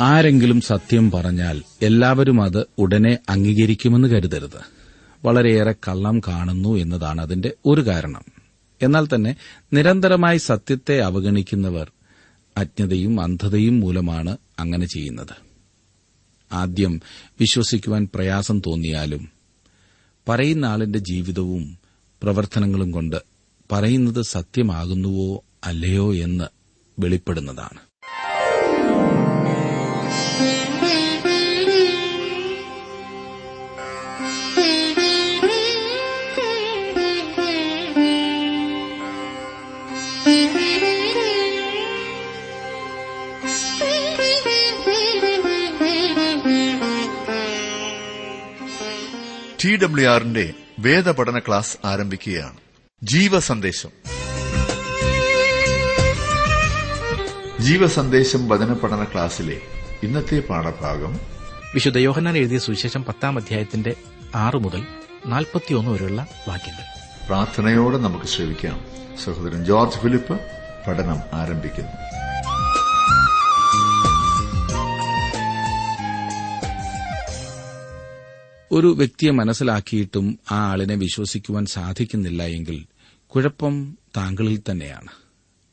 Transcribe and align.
ആരെങ്കിലും 0.00 0.60
സത്യം 0.60 1.10
പറഞ്ഞാൽ 1.10 1.62
എല്ലാവരും 1.82 2.42
അത് 2.42 2.66
ഉടനെ 2.78 3.18
അംഗീകരിക്കുമെന്ന് 3.28 4.08
കരുതരുത്. 4.08 4.60
വളരെയേറെ 5.24 5.74
കള്ളം 5.88 6.20
കാണുന്നു 6.20 6.76
എന്നതാണ് 6.76 7.20
അതിന്റെ 7.20 7.54
ഒരു 7.66 7.86
കാരണം. 7.86 8.24
എന്നാൽ 8.82 9.06
തന്നെ 9.06 9.36
നിരന്തരമായി 9.72 10.38
സത്യത്തെ 10.38 11.00
അവഗണിക്കുന്നവർ 11.00 11.92
അജ്ഞതയും 12.56 13.20
അന്ധതയും 13.20 13.80
മൂലമാണ് 13.80 14.36
അങ്ങനെ 14.58 14.86
ചെയ്യുന്നത്. 14.86 15.36
ആദ്യം 16.52 17.00
വിശ്വസിക്കുവാൻ 17.40 18.08
പ്രയാസം 18.14 18.60
തോന്നിയാലും 18.60 19.28
പറയുന്ന 20.28 20.66
ആളിന്റെ 20.66 20.98
ജീവിതവും 20.98 21.78
പ്രവർത്തനങ്ങളും 22.22 22.90
കൊണ്ട് 22.90 23.16
പറയുന്നത് 23.72 24.24
സത്യമാകുന്നുവോ 24.24 25.44
അല്ലയോ 25.64 26.14
എന്ന് 26.14 26.44
വെളിപ്പെടുന്നതാണ്. 26.98 27.93
ടി 49.64 49.76
ഡബ്ല്യു 49.76 50.08
ആറിന്റെ 50.08 50.52
വേദപഠന 50.78 51.38
ക്ലാസ് 51.38 51.86
ആരംഭിക്കുകയാണ്. 51.86 52.56
ജീവസന്ദേശം. 53.02 53.88
ജീവസന്ദേശം 57.60 58.48
വചന 58.48 58.72
പഠന 58.72 59.04
ക്ലാസ്സിലെ 59.04 59.60
ഇന്നത്തെ 60.02 60.40
പാഠഭാഗം 60.40 61.20
വിശുദ്ധ 61.74 61.98
യോഹന്നാൻ 61.98 62.36
എഴുതിയ 62.36 62.58
സുവിശേഷം 62.58 63.04
പത്താം 63.04 63.38
അധ്യായത്തിന്റെ 63.38 63.94
ആറ് 64.34 64.56
മുതൽ 64.56 64.86
നാൽപ്പത്തിയൊന്ന് 65.26 65.90
വരെയുള്ള 65.90 66.26
വാക്യങ്ങൾ. 66.48 66.82
പ്രാർത്ഥനയോടെ 67.26 67.98
നമുക്ക് 67.98 68.24
ശ്രമിക്കാം 68.24 68.80
സഹോദരൻ 69.24 69.64
ജോർജ് 69.64 69.98
ഫിലിപ്പ് 69.98 70.40
പഠനം 70.88 71.18
ആരംഭിക്കുന്നു. 71.32 72.13
ഒരു 78.74 78.86
വ്യക്തിയെ 78.86 79.30
മനസ്സിലാക്കിയിട്ടും 79.30 80.38
ആ 80.50 80.56
ആളിനെ 80.56 80.94
വിശ്വസിക്കുവാൻ 80.94 81.66
സാധിക്കുന്നില്ല 81.66 82.42
എങ്കിൽ 82.42 82.84
കുഴപ്പം 83.26 83.98
താങ്കളിൽ 84.16 84.60
തന്നെയാണ്. 84.70 85.08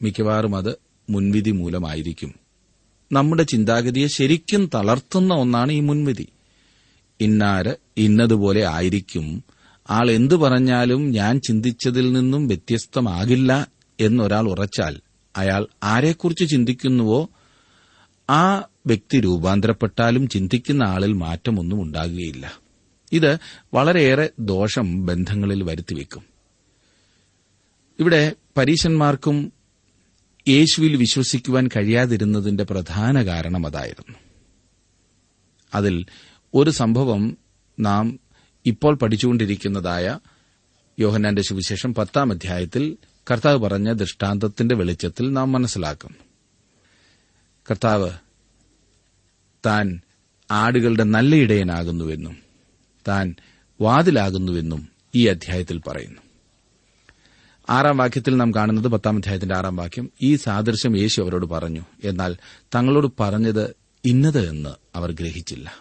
മിക്കവാറും 0.01 0.55
അത് 0.55 0.75
മുൻവിധി 1.09 1.51
മൂലമായിരിക്കും. 1.51 2.33
നമ്മുടെ 3.11 3.43
ചിന്താഗതിയെ 3.43 4.07
ശരിക്കും 4.07 4.69
തളർത്തുന്ന 4.75 5.33
ഒന്നാണ് 5.33 5.71
ഈ 5.71 5.79
മുൻവിധി. 5.79 6.27
ഇന്നാര് 7.21 7.75
ഇന്നതുപോലെ 7.97 8.65
ആയിരിക്കും. 8.65 9.43
ആൾ 9.89 10.11
എന്തു 10.11 10.35
പറഞ്ഞാലും 10.35 11.11
ഞാൻ 11.11 11.41
ചിന്തിച്ചതിൽ 11.47 12.13
നിന്നും 12.13 12.47
വ്യത്യസ്തമാകില്ല 12.47 13.67
എന്നൊരാൾ 13.99 14.49
ഉറച്ചാൽ 14.49 14.99
അയാൾ 15.35 15.67
ആരെക്കുറിച്ച് 15.83 16.49
ചിന്തിക്കുന്നുവോ 16.49 17.29
ആ 18.29 18.63
വ്യക്തി 18.87 19.19
രൂപാന്തരപ്പെട്ടാലും 19.19 20.27
ചിന്തിക്കുന്ന 20.27 20.83
ആളിൽ 20.83 21.13
മാറ്റമൊന്നും 21.13 21.81
ഉണ്ടാകുകയില്ല. 21.81 22.60
ഇത് 23.11 23.37
വളരെയേറെ 23.73 24.29
ദോഷം 24.39 25.05
ബന്ധങ്ങളിൽ 25.05 25.63
വരുത്തിവെക്കും 25.63 26.23
ഇവിടെ 27.99 28.35
പരീശന്മാർക്കും 28.57 29.53
യേശുവിൽ 30.47 30.95
വിശ്വസിക്കുവാൻ 30.95 31.67
കഴിയാതിരുന്നതിന്റെ 31.67 32.63
പ്രധാന 32.63 33.25
കാരണം 33.25 33.67
അതായിരുന്നു. 33.67 34.17
അതിൽ 35.75 36.05
ഒരു 36.53 36.69
സംഭവം 36.69 37.37
നാം 37.79 38.19
ഇപ്പോൾ 38.65 38.95
പഠിച്ചുകൊണ്ടിരിക്കുന്നതായ 38.95 40.19
യോഹന്നാന്റെ 40.99 41.41
സുവിശേഷം 41.41 41.93
പത്താം 41.93 42.31
അധ്യായത്തിൽ 42.31 42.97
കർത്താവ് 43.31 43.57
പറഞ്ഞ 43.57 43.93
ദൃഷ്ടാന്തത്തിന്റെ 43.93 44.75
വെളിച്ചത്തിൽ 44.75 45.33
നാം 45.33 45.51
മനസ്സിലാക്കും. 45.51 46.15
കർത്താവ് 47.71 48.11
താൻ 49.65 50.01
ആടുകളുടെ 50.51 51.03
നല്ല 51.03 51.35
ഇടയനാകുന്നുവെന്നും 51.35 52.50
താൻ 53.07 53.35
വാതിലാകുന്നുവെന്നും 53.81 54.89
ഈ 55.15 55.27
അധ്യായത്തിൽ 55.27 55.81
പറയുന്നു. 55.87 56.21
ആറാം 57.69 57.97
വാക്യത്തിൽ 57.97 58.37
നാം 58.37 58.53
കാണുന്നത് 58.55 58.87
പത്താം 58.87 59.17
അധ്യായത്തിന്റെ 59.17 59.57
ആറാം 59.57 59.75
വാക്യം 59.75 60.11
ഈ 60.21 60.35
സാദൃശ്യം 60.35 60.97
യേശു 60.97 61.21
അവരോട് 61.21 61.45
പറഞ്ഞു 61.45 61.81
എന്നാൽ 62.03 62.37
തങ്ങളോട് 62.75 63.07
പറഞ്ഞത് 63.19 63.75
ഇന്നത് 64.05 64.49
എന്ന് 64.49 64.69
അവർ 64.95 65.11
ഗ്രഹിച്ചില്ല. 65.11 65.75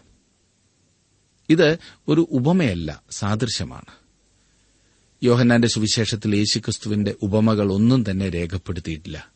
ഇത് 1.49 1.79
ഒരു 2.09 2.29
ഉപമയല്ല 2.31 3.03
സാദൃശ്യമാണ്. 3.11 4.01
യോഹന്നാന്റെ 5.23 5.69
സുവിശേഷത്തിൽ 5.69 6.37
യേശുക്രിസ്തുവിന്റെ 6.37 7.15
ഉപമകൾ 7.23 7.73
ഒന്നും 7.73 8.11
തന്നെ 8.11 8.29
രേഖപ്പെടുത്തിയിട്ടില്ല. 8.29 9.33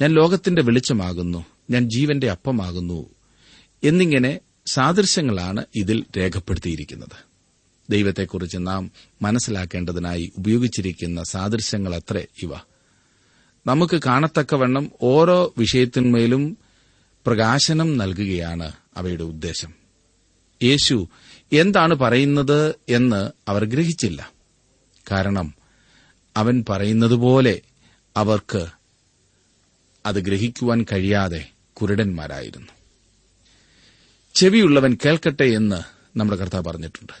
ഞാൻ 0.00 0.10
ലോകത്തിന്റെ 0.10 0.62
വെളിച്ചമാകുന്നു 0.62 1.44
ഞാൻ 1.70 1.88
ജീവന്റെ 1.88 2.30
അപ്പമാകുന്നു 2.30 3.10
എന്നിങ്ങനെ 3.84 4.40
സാദൃശ്യങ്ങളാണ് 4.70 5.64
ഇതിൽ 5.74 6.04
രേഖപ്പെടുത്തിയിരിക്കുന്നത്. 6.18 7.28
ദൈവത്തെക്കുറിച്ച് 7.90 8.58
നാം 8.60 8.90
മനസ്സിലാക്കേണ്ടതിനായി 9.22 10.32
ഉപയോഗിച്ചിരിക്കുന്ന 10.38 11.22
സാദൃശ്യങ്ങളത്രേ 11.22 12.26
ഇവ. 12.42 12.50
നമുക്ക് 13.66 14.00
കാണത്തക്കവണ്ണം 14.06 14.92
ഓരോ 15.02 15.54
വിഷയത്തിന്മേലും 15.58 16.58
പ്രകാശനം 17.26 17.98
നൽകുകയാണ് 17.98 18.72
അവയുടെ 18.96 19.22
ഉദ്ദേശം. 19.22 19.74
യേശു 20.62 21.08
എന്താണ് 21.52 21.94
പറയുന്നത് 21.94 22.74
എന്ന് 22.88 23.30
അവർ 23.48 23.64
ഗ്രഹിച്ചില്ല. 23.64 24.32
കാരണം 25.10 25.54
അവൻ 26.36 26.64
പറയുന്നതുപോലെ 26.68 27.60
അവർക്ക് 28.16 28.66
അത് 30.06 30.16
ഗ്രഹിക്കുവാൻ 30.16 30.86
കഴിയാതെ 30.92 31.48
കുരുടന്മാരായിരുന്നു. 31.72 32.77
ചെവിയുള്ളവൻ 34.38 34.98
കേൾക്കട്ടെ 35.04 35.44
എന്ന് 35.44 35.82
നമ്മുടെ 36.18 36.40
കർത്താവ് 36.40 36.64
പറഞ്ഞിട്ടുണ്ട്. 36.64 37.12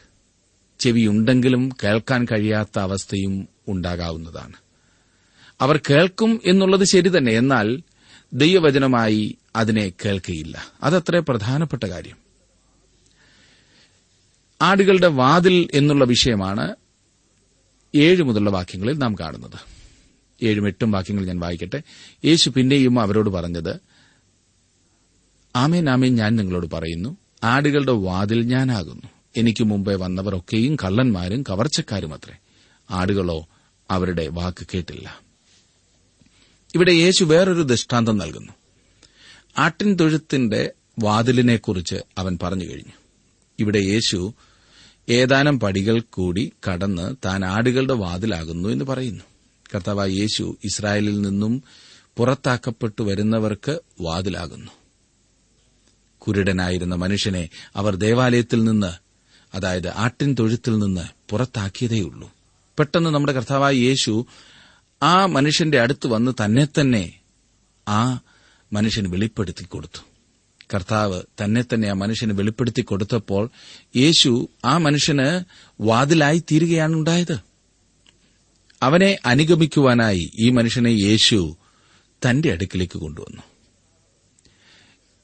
ചെവിയുണ്ടെങ്കിലും 0.78 1.70
കേൾക്കാൻ 1.84 2.26
കഴിയാത്ത 2.32 2.78
അവസ്ഥയും 2.78 3.48
ഉണ്ടാകാവുന്നതാണ്. 3.68 4.52
അവർ 5.60 5.80
കേൾക്കും 5.90 6.40
എന്നുള്ളത് 6.44 6.84
ശരി 6.84 7.08
തന്നെ 7.08 7.32
എന്നാൽ 7.32 7.82
ദൈവവചനമായി 8.32 9.38
അതിനെ 9.56 9.92
കേൾക്കുകയില്ല 10.04 10.66
അതത്ര 10.82 11.22
പ്രധാനപ്പെട്ട 11.28 11.84
കാര്യം. 11.84 12.16
ആടുകളുടെ 14.62 15.06
വാതിൽ 15.06 15.68
എന്നുള്ള 15.74 16.04
വിഷയമാണ് 16.04 16.76
ഏഴ് 17.94 18.22
മുതലുള്ള 18.22 18.50
വാക്യങ്ങളിൽ 18.50 18.98
നാം 18.98 19.14
കാണുന്നത്. 19.14 19.58
ഏഴും 20.42 20.66
എട്ടും 20.66 20.90
വാക്യങ്ങൾ 20.90 21.24
ഞാൻ 21.24 21.40
വായിക്കട്ടെ. 21.40 21.82
യേശു 22.24 22.50
പിന്നെയും 22.50 23.00
അവരോട് 23.00 23.30
പറഞ്ഞത് 23.30 23.87
ആമേൻ 25.56 25.90
ആമേൻ 25.90 26.14
ഞാൻ 26.14 26.36
നിങ്ങളോട് 26.36 26.70
പറയുന്നു. 26.70 27.16
ആടുകളുടെ 27.44 27.92
വാതിൽ 27.92 28.42
ഞാനാകുന്നു. 28.42 29.08
എനിക്ക് 29.36 29.64
മുമ്പേ 29.64 29.94
വന്നവരൊക്കെയും 29.94 30.76
കള്ളന്മാരും 30.76 31.42
കവർച്ചക്കാരുമത്രേ 31.42 32.34
ആടുകളോ 32.90 33.48
അവരുടെ 33.90 34.26
വാക്ക് 34.26 34.66
കേട്ടില്ല. 34.74 35.20
ഇവിടെ 36.74 36.92
യേശു 36.92 37.24
വേറൊരു 37.24 37.62
ദൃഷ്ടാന്തം 37.62 38.18
നൽകുന്നു. 38.18 38.52
ആട്ടിൻ 39.58 39.94
തൊഴുത്തിന്റെ 39.94 40.72
വാതിലിനെക്കുറിച്ച് 40.98 41.96
അവൻ 42.18 42.38
പറഞ്ഞു 42.42 42.64
കഴിഞ്ഞു. 42.64 42.92
ഇവിടെ 43.58 43.78
യേശു 43.78 44.34
ഏതാനും 45.08 45.60
പടികൾ 45.60 46.00
കൂടി 46.00 46.52
കടന്ന് 46.68 47.16
താൻ 47.24 47.44
ആടുകളുടെ 47.44 47.92
വാതിലാകുന്നു 47.92 48.68
എന്ന് 48.68 48.84
പറയുന്നു. 48.84 49.24
കർത്താവ് 49.74 50.10
യേശു 50.10 50.56
ഇസ്രായേലിൽ 50.64 51.22
നിന്നും 51.22 51.62
പുറത്താക്കപ്പെട്ടു 52.16 53.02
വരുന്നവർക്ക് 53.02 53.80
വാതിലാകുന്നു. 54.00 54.72
കുരുടനായിരുന്ന 56.28 56.94
മനുഷ്യനെ 56.94 57.48
അവർ 57.76 57.96
ദേവാലയത്തിൽ 57.96 58.64
നിന്ന് 58.64 58.92
അതായത് 59.54 59.88
ആട്ടിൻ 59.88 60.36
തൊഴുത്തിൽ 60.38 60.78
നിന്ന് 60.78 61.04
പുറത്താക്കിയതേയുള്ളൂ. 61.30 62.30
പെട്ടെന്ന് 62.78 63.10
നമ്മുടെ 63.10 63.32
കർത്താവായ 63.32 63.74
യേശു 63.74 64.26
ആ 65.02 65.26
മനുഷ്യന്റെ 65.26 65.80
അടുത്ത് 65.80 66.06
വന്ന് 66.06 66.32
തന്നെ 66.44 66.64
തന്നെ 66.64 67.12
ആ 67.88 68.20
മനുഷ്യന് 68.72 69.08
വെളിപ്പെടുത്തി 69.08 69.64
കൊടുത്തു. 69.64 70.02
കർത്താവ് 70.74 71.22
തന്നെ 71.44 71.62
തന്നെ 71.62 71.88
ആ 71.88 71.92
മനുഷ്യന് 71.92 72.32
വെളിപ്പെടുത്തി 72.32 72.82
കൊടുത്തപ്പോൾ 72.82 73.50
യേശു 73.96 74.48
ആ 74.64 74.78
മനുഷ്യന് 74.78 75.44
വാതിലായി 75.80 76.38
തീരുകയാണ് 76.38 76.94
ഉണ്ടായത്. 76.94 77.40
അവനെ 78.82 79.18
അനുഗമിക്കുവാനായി 79.26 80.30
ഈ 80.34 80.50
മനുഷ്യനെ 80.50 80.88
യേശു 80.88 81.56
തന്റെ 82.28 82.52
അടുക്കിലേക്ക് 82.52 82.98
കൊണ്ടുവന്നു. 82.98 83.42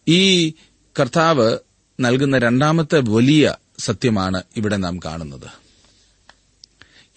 ഈ 0.08 0.52
കർത്താവ് 0.98 1.58
നൽകുന്ന 2.00 2.38
രണ്ടാമത്തെ 2.38 2.98
വലിയ 2.98 3.54
സത്യമാണ് 3.78 4.42
ഇവിടെ 4.56 4.76
നാം 4.76 4.98
കാണുന്നത്. 4.98 5.46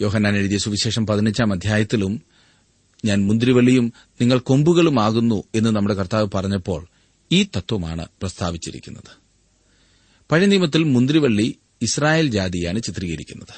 യോഹന്നാൻ 0.01 0.37
എഴുതിയ 0.37 0.57
സുവിശേഷം 0.57 1.07
പതിനഞ്ചാം 1.07 1.53
അധ്യായത്തിലും 1.53 2.21
ഞാൻ 3.05 3.27
മുന്തിരിവള്ളിയും 3.27 3.93
നിങ്ങൾ 4.21 4.39
കൊമ്പുകളുമാകുന്നു 4.39 5.43
എന്ന് 5.55 5.69
നമ്മുടെ 5.69 5.95
കർത്താവ് 5.95 6.29
പറഞ്ഞപ്പോൾ 6.33 6.87
ഈ 7.31 7.43
തത്വമാണ് 7.43 8.07
പ്രസ്താവിച്ചിരിക്കുന്നത്. 8.21 9.17
പഴയ 10.31 10.45
നിയമത്തിൽ 10.45 10.83
മുന്തിരിവള്ളി 10.83 11.57
ഇസ്രായേൽ 11.81 12.27
ജാതിയാണ് 12.27 12.83
ചിത്രീകരിക്കുന്നത്. 12.83 13.55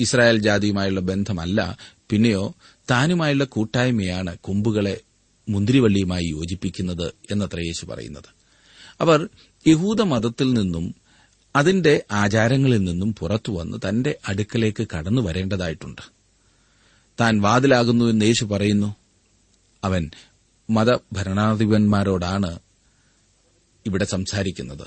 ഇസ്രായേൽ 0.00 0.38
ജാതിയുമായുള്ള 0.38 1.00
ബന്ധമല്ല 1.00 1.76
പിന്നെയോ 2.10 2.54
താനുമായുള്ള 2.90 3.44
കൂട്ടായ്മയാണ് 3.44 4.38
കൊമ്പുകളെ 4.40 5.00
മുന്തിരിവള്ളിയുമായി 5.48 6.24
യോജിപ്പിക്കുന്നത് 6.24 7.12
എന്നത്ര 7.30 7.60
യേശു 7.60 7.86
പറയുന്നത്. 7.86 8.41
അവർ 9.02 9.28
യഹൂദ 9.66 10.02
മതത്തിൽ 10.02 10.52
നിന്നും 10.52 10.94
അതിന്റെ 11.56 12.02
ആചാരങ്ങളിൽ 12.10 12.84
നിന്നും 12.84 13.14
പുറത്തുവന്ന് 13.14 13.88
തന്റെ 13.88 14.18
അടുക്കലേക്ക് 14.28 14.86
കടന്നു 14.96 15.22
വരേണ്ടതായിട്ടുണ്ട്. 15.22 16.02
താൻ 17.20 17.40
വാതിലാകുന്നു 17.40 18.04
എന്ന് 18.04 18.24
യേശു 18.24 18.44
പറയുന്നു. 18.44 18.96
അവൻ 19.84 20.10
മതഭരണാധിപന്മാരോടാണ് 20.70 22.58
ഇവിടെ 23.86 24.04
സംസാരിക്കുന്നത്. 24.04 24.86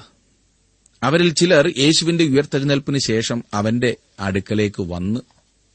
അവരിൽ 1.04 1.34
ചിലർ 1.34 1.74
യേശുവിന്റെ 1.78 2.24
ഉയർത്തെഴുന്നേൽപ്പിന് 2.24 2.98
ശേഷം 2.98 3.44
അവന്റെ 3.54 3.96
അടുക്കലേക്ക് 4.20 4.82
വന്ന് 4.82 5.20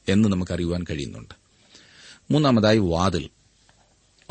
എന്ന് 0.08 0.28
നമുക്കറിയുവാൻ 0.28 0.84
കഴിയുന്നുണ്ട്. 0.90 1.34
മൂന്നാമതായി 2.31 2.78
വാതിൽ. 2.78 3.28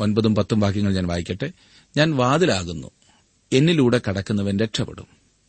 ഒൻപതും 0.00 0.34
പത്തും 0.34 0.60
വാക്യങ്ങൾ 0.60 0.94
ഞാൻ 0.94 1.06
വായിക്കട്ടെ. 1.06 1.52
ഞാൻ 1.96 2.16
വാതിലാകുന്നു. 2.16 2.90
എന്നിലൂടെ 3.52 4.00
കടക്കുന്നവൻ 4.08 4.58
രക്ഷപ്പെടും. 4.58 5.06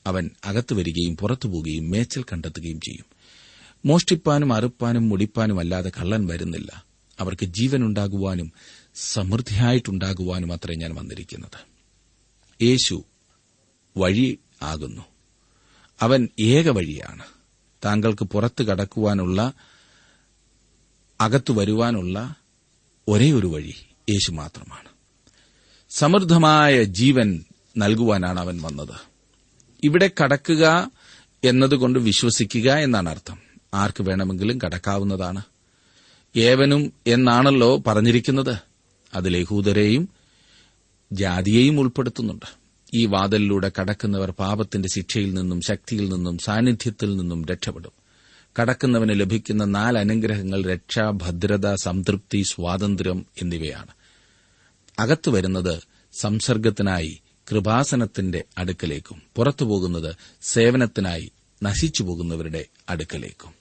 അവൻ 0.07 0.29
അകത്തു 0.45 0.75
വരികയും 0.75 1.17
പുറത്തു 1.17 1.47
പോവുകയും 1.47 1.89
മേച്ചൽ 1.89 2.23
കണ്ടെത്തുകയും 2.23 2.79
ചെയ്യും. 2.79 3.05
മോഷ്ടിപ്പാനും 3.85 4.53
അറുപ്പാനും 4.53 5.09
മുടിപ്പാനും 5.09 5.59
അല്ലാതെ 5.59 5.89
കള്ളൻ 5.89 6.27
വരുന്നില്ല. 6.27 6.85
അവർക്ക് 7.19 7.45
ജീവനുണ്ടാകുവാനും 7.45 8.51
സമൃദ്ധിയായിട്ടുണ്ടാകുവാനും 8.95 10.53
അത്രേ 10.53 10.75
ഞാൻ 10.75 10.95
വന്നിരിക്കുന്നത്. 10.95 11.71
യേശു 12.63 13.03
വഴി 13.97 14.39
ആകുന്നു. 14.61 15.01
അവൻ 16.01 16.29
ഏക 16.39 16.69
വഴിയാണ്. 16.69 17.23
താങ്കൾക്ക് 17.85 18.23
പുറത്തു 18.23 18.63
കടക്കുവാനുള്ള 18.63 19.53
അകത്തു 21.21 21.53
വരുവാനുള്ള 21.53 22.35
ഒരേ 23.07 23.31
ഒരു 23.31 23.47
വഴി 23.47 23.75
യേശു 24.09 24.31
മാത്രമാണ്. 24.31 24.89
സമൃദ്ധമായ 25.89 26.83
ജീവൻ 26.83 27.43
നൽകുവാനാണ് 27.77 28.39
അവൻ 28.39 28.61
വന്നത്. 28.61 28.95
ഇവിടെ 29.83 30.11
കടക്കുക 30.23 30.91
എന്നതുകൊണ്ട് 31.43 31.99
വിശ്വസിക്കുക 31.99 32.71
എന്നാണ് 32.71 33.09
അർത്ഥം. 33.09 33.37
ആർക്ക് 33.73 34.03
വേണമെങ്കിലും 34.03 34.59
കടക്കാവുന്നതാണ്. 34.65 35.41
ഏവനും 36.35 36.93
എന്നാണല്ലോ 37.07 37.83
പറഞ്ഞിരിക്കുന്നത്. 37.87 38.57
അതിൽ 39.13 39.37
യഹൂദരെയും 39.37 40.09
ജാതിയെയും 41.11 41.79
ഉൾപ്പെടുത്തുന്നുണ്ട്. 41.79 42.45
ഈ 42.93 43.05
വാതിലിലൂടെ 43.05 43.71
കടക്കുന്നവർ 43.81 44.31
പാപത്തിന്റെ 44.31 44.89
ശിക്ഷയിൽ 44.89 45.33
നിന്നും 45.33 45.61
ശക്തിയിൽ 45.61 46.09
നിന്നും 46.09 46.37
സാന്നിധ്യത്തിൽ 46.37 47.17
നിന്നും 47.17 47.45
രക്ഷപ്പെടും. 47.45 47.91
കടക്കുന്നവന് 48.61 49.19
ലഭിക്കുന്ന 49.19 49.65
നാല് 49.65 49.97
അനുഗ്രഹങ്ങൾ 49.97 50.65
രക്ഷ 50.65 50.99
ഭദ്രത 50.99 51.75
സംതൃപ്തി 51.75 52.41
സ്വാതന്ത്ര്യം 52.41 53.25
എന്നിവയാണ്. 53.41 53.87
അകത്തു 54.99 55.31
വരുന്നത് 55.31 55.81
സംസർഗത്തിനായി 56.13 57.21
കൃപാസനത്തിന്റെ 57.49 58.43
അടുക്കലേക്കും. 58.57 59.21
പുറത്തു 59.35 59.65
പോകുന്നത് 59.65 60.15
സേവനത്തിനായി 60.41 61.31
നശിച്ചു 61.63 62.03
പോകുന്നവരുടെ 62.03 62.65
അടുക്കലേക്കും. 62.89 63.53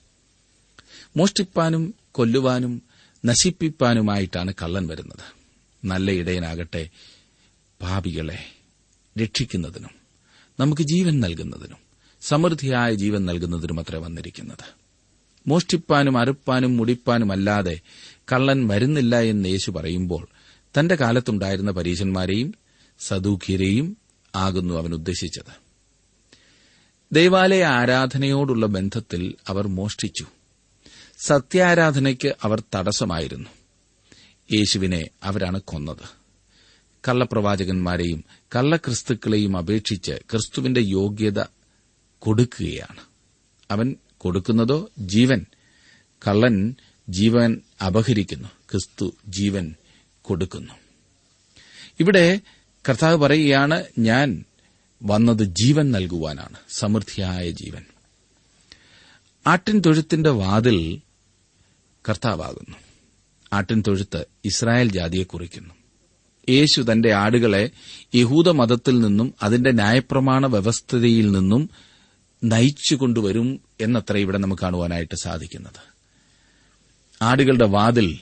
മോഷ്ടിപ്പാനും 1.16 1.94
കൊല്ലുവാനും 2.12 2.82
നശിപ്പിപ്പാനുമായിട്ടാണ് 3.24 4.54
കള്ളൻ 4.62 4.86
വരുന്നത്. 4.86 5.40
നല്ല 5.84 6.10
ഇടയനാകട്ടെ 6.10 6.88
പാപികളെ 7.82 8.38
രക്ഷിക്കുന്നതിനും 9.22 9.90
നമുക്ക് 10.60 10.82
ജീവൻ 10.82 11.20
നൽകുന്നതിനും 11.20 11.78
സമൃദ്ധിയായ 12.22 12.94
ജീവൻ 12.94 13.26
നൽകുന്നതിനും 13.26 13.80
അത്ര 13.80 13.96
വന്നിരിക്കുന്നത്. 13.96 14.80
മോഷ്ടിപ്പാനും 15.46 16.18
അറുപ്പാനും 16.18 16.76
മുടിപ്പാനുമല്ലാതെ 16.76 17.80
കള്ളൻ 18.32 18.68
വരുന്നില്ല 18.68 19.20
എന്ന് 19.20 19.48
യേശു 19.48 19.70
പറയുമ്പോൾ 19.70 20.28
തന്റെ 20.78 20.94
കാലത്തുണ്ടായിരുന്ന 20.94 21.70
പരീശന്മാരെയും 21.70 22.54
സദൂഖ്യരെയും 23.00 23.96
ആകുന്നു 24.34 24.74
അവൻ 24.74 24.94
ഉദ്ദേശിച്ചത്. 24.94 25.70
ദൈവാലയ 27.12 27.64
ആരാധനയോടുള്ള 27.64 28.66
ബന്ധത്തിൽ 28.66 29.34
അവർ 29.48 29.68
മോഷ്ടിച്ചു. 29.68 30.26
സത്യാരാധനയ്ക്ക് 31.18 32.34
അവർ 32.42 32.62
തടസ്സമായിരുന്നു. 32.74 33.50
യേശുവിനെ 34.52 35.08
അവരാണ് 35.22 35.60
കൊന്നത്. 35.60 36.20
കള്ളപ്രവാചകന്മാരെയും 37.08 38.24
കള്ളക്രിസ്തുക്കളെയും 38.56 39.56
അപേക്ഷിച്ച് 39.56 40.12
ക്രിസ്തുവിന്റെ 40.12 40.80
യോഗ്യത 40.80 41.44
കൊടുക്കുകയാണ്. 42.18 43.00
അവൻ 43.70 43.96
കൊടുക്കുന്നതോ 44.18 44.90
ജീവൻ. 44.98 45.46
കള്ളൻ 46.28 46.74
ജീവൻ 47.08 47.60
അപഹരിക്കുന്നു. 47.86 48.48
ക്രിസ്തു 48.70 49.16
ജീവൻ 49.28 49.74
കൊടുക്കുന്നു. 50.22 50.72
ഇവിടെ 52.00 52.40
കർത്താവ് 52.88 53.16
പറയുകയാണ് 53.16 53.84
ഞാൻ 53.98 54.44
വന്നത് 55.02 55.42
ജീവൻ 55.42 55.90
നൽകുവാനാണ് 55.90 56.56
സമൃദ്ധിയായ 56.68 57.50
ജീവൻ. 57.50 57.84
ആട്ടിൻ 59.46 59.80
തൊഴുത്തിന്റെ 59.80 60.30
വാതിൽ 60.30 61.00
കർത്താവാകുന്നു. 62.08 62.76
ആട്ടിൻ 63.52 63.82
തൊഴുത്ത് 63.88 64.26
ഇസ്രായേൽ 64.44 64.92
ജാതിയെ 64.92 65.24
കുറിക്കുന്നു. 65.24 65.74
യേശു 66.48 66.80
തന്റെ 66.92 67.12
ആടുകളെ 67.12 67.70
യഹൂദ 68.14 68.48
മതത്തിൽ 68.48 69.00
നിന്നും 69.00 69.34
അതിന്റെ 69.42 69.70
ന്യായപ്രമാണ 69.72 70.46
വ്യവസ്ഥതയിൽ 70.46 71.30
നിന്നും 71.30 71.70
നയിച്ചു 72.44 72.94
കൊണ്ടുവരും 72.94 73.60
എന്നത്ര 73.80 74.16
ഇവിടെ 74.16 74.38
നമുക്ക് 74.38 74.62
കാണുവാനായിട്ട് 74.62 75.14
സാധിക്കുന്നത്. 75.22 75.90
ആടുകളുടെ 77.22 77.66
വാതിൽ 77.66 78.18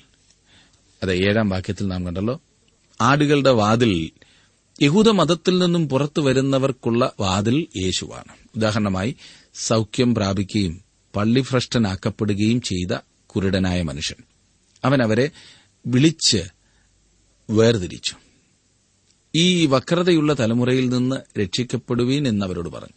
അതെ 1.03 1.15
ഏഴാം 1.15 1.49
വാക്യത്തിൽ 1.49 1.87
നാം 1.87 2.07
കണ്ടല്ലോ 2.07 2.43
ആടുകളുടെ 3.01 3.51
വാതിൽ 3.51 4.11
യഹൂദ 4.83 5.09
മതത്തിൽ 5.09 5.59
നിന്നും 5.59 5.89
പുറത്തു 5.89 6.21
വരുന്നവർക്കുള്ള 6.21 7.13
വാതിൽ 7.21 7.67
യേശുവാണ്. 7.77 8.33
ഉദാഹരണമായി 8.57 9.17
സൌഖ്യം 9.55 10.15
പ്രാപിക്കുകയും 10.15 10.81
പള്ളിഭ്രഷ്ടനാക്കപ്പെടുകയും 11.17 12.61
ചെയ്ത 12.61 12.97
കുരുടനായ 13.27 13.83
മനുഷ്യൻ. 13.83 14.25
അവൻ 14.85 15.03
അവരെ 15.03 15.31
വിളിച്ച് 15.87 16.45
വേർതിരിച്ചു. 17.51 18.15
ഈ 19.35 19.67
വക്രതയുള്ള 19.67 20.33
തലമുറയിൽ 20.33 20.89
നിന്ന് 20.89 21.41
രക്ഷിക്കപ്പെടുവീൻ 21.41 22.29
എന്നവരോട് 22.29 22.69
പറഞ്ഞു. 22.69 22.95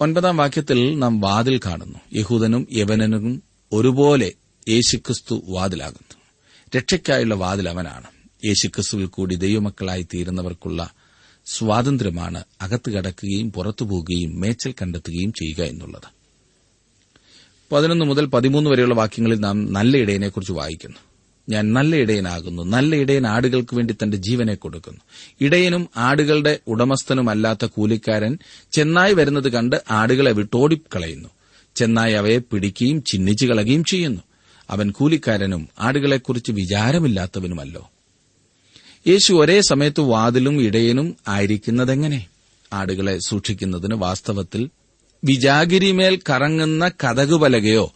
ഒൻപതാം 0.00 0.36
വാക്യത്തിൽ 0.36 0.98
നാം 0.98 1.20
വാതിൽ 1.20 1.60
കാണുന്നു. 1.66 1.98
യഹൂദനും 2.14 2.68
യവനനും 2.72 3.42
ഒരുപോലെ 3.72 4.32
യേശുക്രിസ്തു 4.68 5.42
വാതിലാകുന്നു. 5.48 6.14
രക്ഷയ്ക്കായുള്ള 6.76 7.34
വാതിൽ 7.34 7.68
അവനാണ്. 7.68 8.15
യേശുക്രിസ്തുവിൽ 8.44 9.06
കൂടി 9.06 9.34
ദൈവമക്കളായി 9.34 10.02
തീരുന്നവർക്കുള്ള 10.02 10.90
സ്വാതന്ത്ര്യമാണ് 11.46 12.44
അകത്ത് 12.60 12.90
കടക്കുകയും 12.90 13.52
പുറത്തുപോകുകയും 13.52 14.40
മേച്ചൽ 14.40 14.74
കണ്ടെത്തുകയും 14.82 15.32
ചെയ്യുക 15.32 15.62
എന്നുള്ളത്. 15.62 16.16
പതിനൊന്ന് 17.72 18.04
മുതൽ 18.04 18.26
പതിമൂന്ന് 18.26 18.70
വരെയുള്ള 18.70 18.94
വാക്യങ്ങളിൽ 18.94 19.38
നാം 19.38 19.72
നല്ല 19.72 19.96
ഇടയനെക്കുറിച്ച് 19.96 20.52
വായിക്കുന്നു. 20.52 20.96
ഞാൻ 21.48 21.72
നല്ല 21.72 21.96
ഇടയനാകുന്നു. 21.96 22.62
നല്ല 22.62 22.96
ഇടയൻ 22.96 23.26
ആടുകൾക്ക് 23.26 23.76
വേണ്ടി 23.76 23.94
തന്റെ 24.02 24.16
ജീവനെ 24.16 24.54
കൊടുക്കുന്നു. 24.54 25.00
ഇടയനും 25.40 25.88
ആടുകളുടെ 25.96 26.60
ഉടമസ്ഥനുമല്ലാത്ത 26.66 27.64
കൂലിക്കാരൻ 27.64 28.38
ചെന്നായി 28.72 29.12
വരുന്നത് 29.12 29.52
കണ്ട് 29.52 29.82
ആടുകളെ 29.90 30.32
വിട്ടോടിക്കളയുന്നു. 30.32 31.28
ചെന്നായി 31.76 32.12
അവയെ 32.12 32.38
പിടിക്കുകയും 32.38 33.02
ചിഹ്നിച്ചു 33.02 33.46
കളയുകയും 33.46 33.84
ചെയ്യുന്നു. 33.84 34.20
അവൻ 34.70 34.90
കൂലിക്കാരനും 34.90 35.68
ആടുകളെക്കുറിച്ച് 35.78 36.52
വിചാരമില്ലാത്തവനുമല്ലോ. 36.52 37.90
യേശു 39.08 39.32
ഒരേ 39.32 39.60
സമയത്ത് 39.60 40.00
വാതിലും 40.00 40.62
ഇടയനും 40.62 41.16
ആയിരിക്കുന്നതെങ്ങനെ? 41.28 42.26
ആടുകളെ 42.72 43.18
സൂക്ഷിക്കുന്നതിന് 43.18 43.94
വാസ്തവത്തിൽ 43.94 44.70
വിജാഗിരിമേൽ 45.24 46.20
കറങ്ങുന്ന 46.30 46.88
കഥകുപലകയോ 46.88 47.92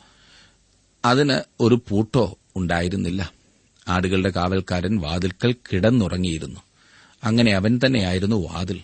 അതിന് 1.05 1.41
ഒരു 1.61 1.83
പൂട്ടോ 1.89 2.39
ഉണ്ടായിരുന്നില്ല. 2.57 3.33
ആടുകളുടെ 3.89 4.31
കാവൽക്കാരൻ 4.31 5.01
വാതിൽക്കൽ 5.01 5.53
കിടന്നുറങ്ങിയിരുന്നു. 5.53 6.61
അങ്ങനെ 7.25 7.53
അവൻ 7.53 7.81
തന്നെയായിരുന്നു 7.87 8.49
വാതിൽ. 8.49 8.81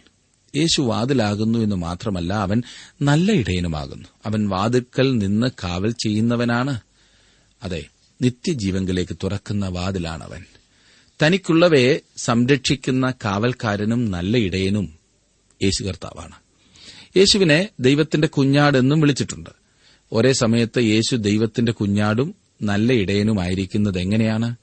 യേശു 0.56 0.82
വാതിലാകുന്നു 0.82 1.58
എന്ന് 1.58 1.76
മാത്രമല്ല 1.76 2.32
അവൻ 2.34 2.62
നല്ല 3.02 3.32
ഇടയനുമാകുന്നു. 3.32 4.08
അവൻ 4.26 4.48
വാതിൽക്കൽ 4.48 5.18
നിന്ന് 5.18 5.46
കാവൽ 5.64 5.90
ചെയ്യുന്നവനാണ്. 5.90 6.80
അതെ 7.62 7.84
നിത്യജീവങ്കിലേക്ക് 8.22 9.16
തുറക്കുന്ന 9.22 9.68
വാതിലാണവൻ. 9.68 10.44
തനിക്കുള്ളവയെ 11.22 12.00
സംരക്ഷിക്കുന്ന 12.16 13.14
കാവൽക്കാരനും 13.24 14.10
നല്ല 14.10 14.36
ഇടയനും 14.36 14.94
യേശു 15.64 15.82
കർത്താവാണ്. 15.82 16.34
യേശുവിനെ 17.16 17.68
ദൈവത്തിന്റെ 17.80 18.28
കുഞ്ഞാടെന്നും 18.28 19.00
വിളിച്ചിട്ടുണ്ട്. 19.00 19.50
ഒരേ 20.12 20.32
സമയത്ത് 20.32 20.78
യേശു 20.78 21.16
ദൈവത്തിന്റെ 21.16 21.72
കുഞ്ഞാടും 21.72 22.34
നല്ല 22.62 22.92
ഇടയനുമായിരിക്കുന്നത് 22.92 23.98
എങ്ങനെയാണ്? 23.98 24.56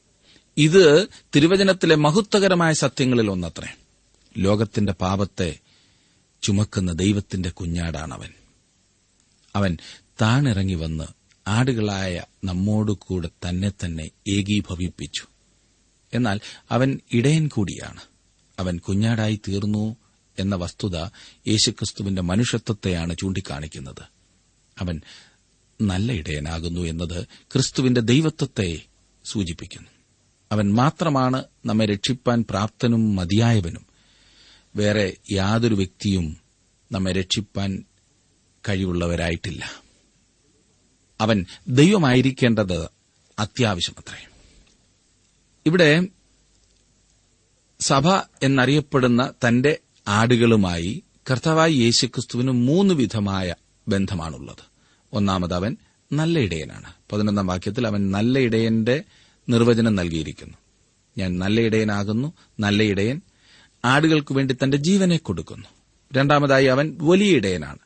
ഇത് 0.58 1.08
തിരുവചനത്തിലെ 1.36 1.96
മഹത്വകരമായ 1.96 2.74
സത്യങ്ങളിൽ 2.74 3.30
ഒന്നത്രേ. 3.30 3.68
ലോകത്തിന്റെ 4.38 4.94
പാപത്തെ 4.94 5.60
ചുമക്കുന്ന 6.44 6.92
ദൈവത്തിന്റെ 6.92 7.50
കുഞ്ഞാടാണവൻ. 7.50 8.30
അവൻ 9.56 9.78
താണിറങ്ങി 10.22 10.74
വന്ന് 10.74 11.04
ആടുകളായ 11.48 12.24
നമ്മോടുകൂടെ 12.44 13.30
തന്നെ 13.50 13.72
തന്നെ 13.86 14.10
ഏകീഭവിപ്പിച്ചു. 14.28 15.24
എന്നാൽ 16.14 16.40
അവൻ 16.72 17.00
ഇടയൻ 17.14 17.48
കൂടിയാണ്. 17.48 18.02
അവൻ 18.60 18.78
കുഞ്ഞാടായി 18.78 19.40
തീർന്നു 19.48 19.96
എന്ന 20.40 20.56
വസ്തുത 20.56 20.98
യേശുക്രിസ്തുവിന്റെ 21.48 22.22
മനുഷ്യത്വത്തെയാണ് 22.22 23.16
ചൂണ്ടിക്കാണിക്കുന്നത്. 23.20 24.04
അവൻ 24.80 25.02
നല്ല 25.82 26.12
ഇടയനാകുന്നു 26.12 26.82
എന്നത് 26.82 27.24
ക്രിസ്തുവിന്റെ 27.24 28.02
ദൈവത്വത്തെ 28.02 28.82
സൂചിപ്പിക്കുന്നു. 29.26 29.90
അവൻ 30.52 30.74
മാത്രമാണ് 30.74 31.44
നമ്മെ 31.66 31.86
രക്ഷിപ്പാൻ 31.86 32.46
പ്രാപ്തനും 32.50 33.16
മതിയായവനും. 33.16 33.86
വേറെ 34.76 35.18
യാതൊരു 35.32 35.76
വ്യക്തിയും 35.76 36.38
നമ്മെ 36.92 37.12
രക്ഷിപ്പാൻ 37.12 37.84
കഴിവുള്ളവരായിട്ടില്ല. 38.70 39.72
അവൻ 41.22 41.46
ദൈവമായിരിക്കേണ്ടത് 41.68 42.90
അത്യാവശ്യമത്രേ. 43.40 44.33
ഇവിടെ 45.66 46.08
സഭ 47.80 48.08
എന്നറിയപ്പെടുന്ന 48.44 49.34
തന്റെ 49.48 49.78
ആടുകളുമായി 50.08 51.04
കർത്താവായി 51.32 51.74
യേശുക്രിസ്തുവിന് 51.74 52.52
മൂന്ന് 52.52 52.94
വിധമായ 52.94 53.56
ബന്ധമാണുള്ളത്. 53.88 54.64
ഒന്നാമത് 55.14 55.54
അവൻ 55.54 55.78
നല്ല 56.12 56.40
ഇടയനാണ്. 56.40 56.94
പതിനൊന്നാം 57.12 57.48
വാക്യത്തിൽ 57.48 57.88
അവൻ 57.88 58.12
നല്ല 58.12 58.40
ഇടയന്റെ 58.40 59.04
നിർവചനം 59.50 59.96
നൽകിയിരിക്കുന്നു. 59.96 60.58
ഞാൻ 61.18 61.40
നല്ല 61.40 61.62
ഇടയനാകുന്നു 61.62 62.34
നല്ല 62.60 62.84
ഇടയൻ 62.84 63.22
ആടുകൾക്ക് 63.86 64.34
വേണ്ടി 64.34 64.56
തന്റെ 64.64 64.78
ജീവനെ 64.78 65.18
കൊടുക്കുന്നു. 65.18 65.68
രണ്ടാമതായി 66.14 66.66
അവൻ 66.66 66.98
വലിയ 67.02 67.36
ഇടയനാണ്. 67.36 67.80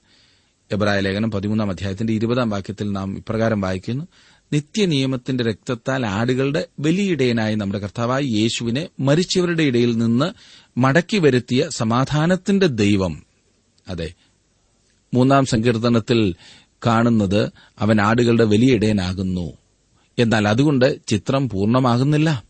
എബ്രായ 0.71 0.99
ലേഖനം 0.99 1.31
പതിമൂന്നാം 1.31 1.69
അധ്യായത്തിന്റെ 1.69 2.13
ഇരുപതാം 2.13 2.49
വാക്യത്തിൽ 2.49 2.91
നാം 2.91 3.17
ഇപ്രകാരം 3.17 3.61
വായിക്കുന്നു. 3.61 4.07
നിത്യനിയമത്തിന്റെ 4.53 5.43
രക്തത്താൽ 5.43 6.05
ആടുകളുടെ 6.05 6.67
വലിയ 6.79 7.11
ഇടയനായി 7.11 7.55
നമ്മുടെ 7.55 7.79
കർത്താവായ 7.79 8.21
യേശുവിനെ 8.21 8.89
മരിച്ചവരുടെ 8.99 9.63
ഇടയിൽ 9.63 9.97
നിന്ന് 9.97 10.33
മടക്കി 10.79 11.17
വരുത്തിയ 11.17 11.69
സമാധാനത്തിന്റെ 11.69 12.67
ദൈവം. 12.67 13.25
അതെ 13.87 14.13
മൂന്നാം 15.13 15.45
സങ്കീർത്തനത്തിൽ 15.45 16.35
കാണുന്നത് 16.85 17.51
അവൻ 17.79 18.01
ആടുകളുടെ 18.01 18.43
വലിയിടയനാകുന്നു 18.43 19.53
എന്നാൽ 20.19 20.47
അതുകൊണ്ട് 20.47 20.99
ചിത്രം 21.07 21.49
പൂർണമാകുന്നില്ല. 21.49 22.43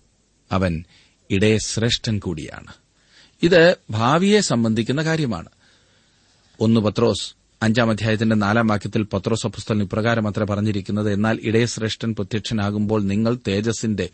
അവൻ 0.51 0.83
ഇടയശ്രേഷ്ഠൻ 1.31 2.19
കൂടിയാണ്. 2.19 2.73
ഇത് 3.43 3.75
ഭാവിയെ 3.89 4.39
സംബന്ധിക്കുന്ന 4.39 5.03
കാര്യമാണ്. 5.03 5.49
ഒന്ന് 6.59 6.79
പത്രോസ് 6.79 7.36
അഞ്ചാം 7.63 7.89
അധ്യായത്തിന്റെ 7.89 8.35
നാലാം 8.35 8.67
വാക്യത്തിൽ 8.67 9.03
പത്രോസ് 9.03 9.47
അപ്പസ്തലൻ 9.47 9.81
ഇപ്രകാരം 9.81 10.27
അത്ര 10.27 10.43
പറഞ്ഞിരിക്കുന്നത് 10.43 11.13
എന്നാൽ 11.13 11.39
ഇടയശ്രേഷ്ഠൻ 11.43 12.15
പ്രത്യക്ഷനാകുമ്പോൾ 12.15 13.03
നിങ്ങൾ 13.03 13.37
തേജസിന്റെ 13.47 14.09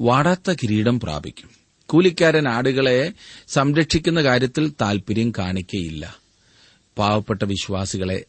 വാടാത്ത 0.00 0.52
കിരീടം 0.52 1.00
പ്രാപിക്കും. 1.00 1.50
കൂലിക്കാരൻ 1.86 2.48
ആടുകളെ 2.48 3.12
സംരക്ഷിക്കുന്ന 3.48 4.22
കാര്യത്തിൽ 4.22 4.72
താൽപര്യം 4.80 5.32
കാണിക്കയില്ല. 5.38 6.16
പാവപ്പെട്ട 6.98 7.44
വിശ്വാസികളെ 7.44 8.24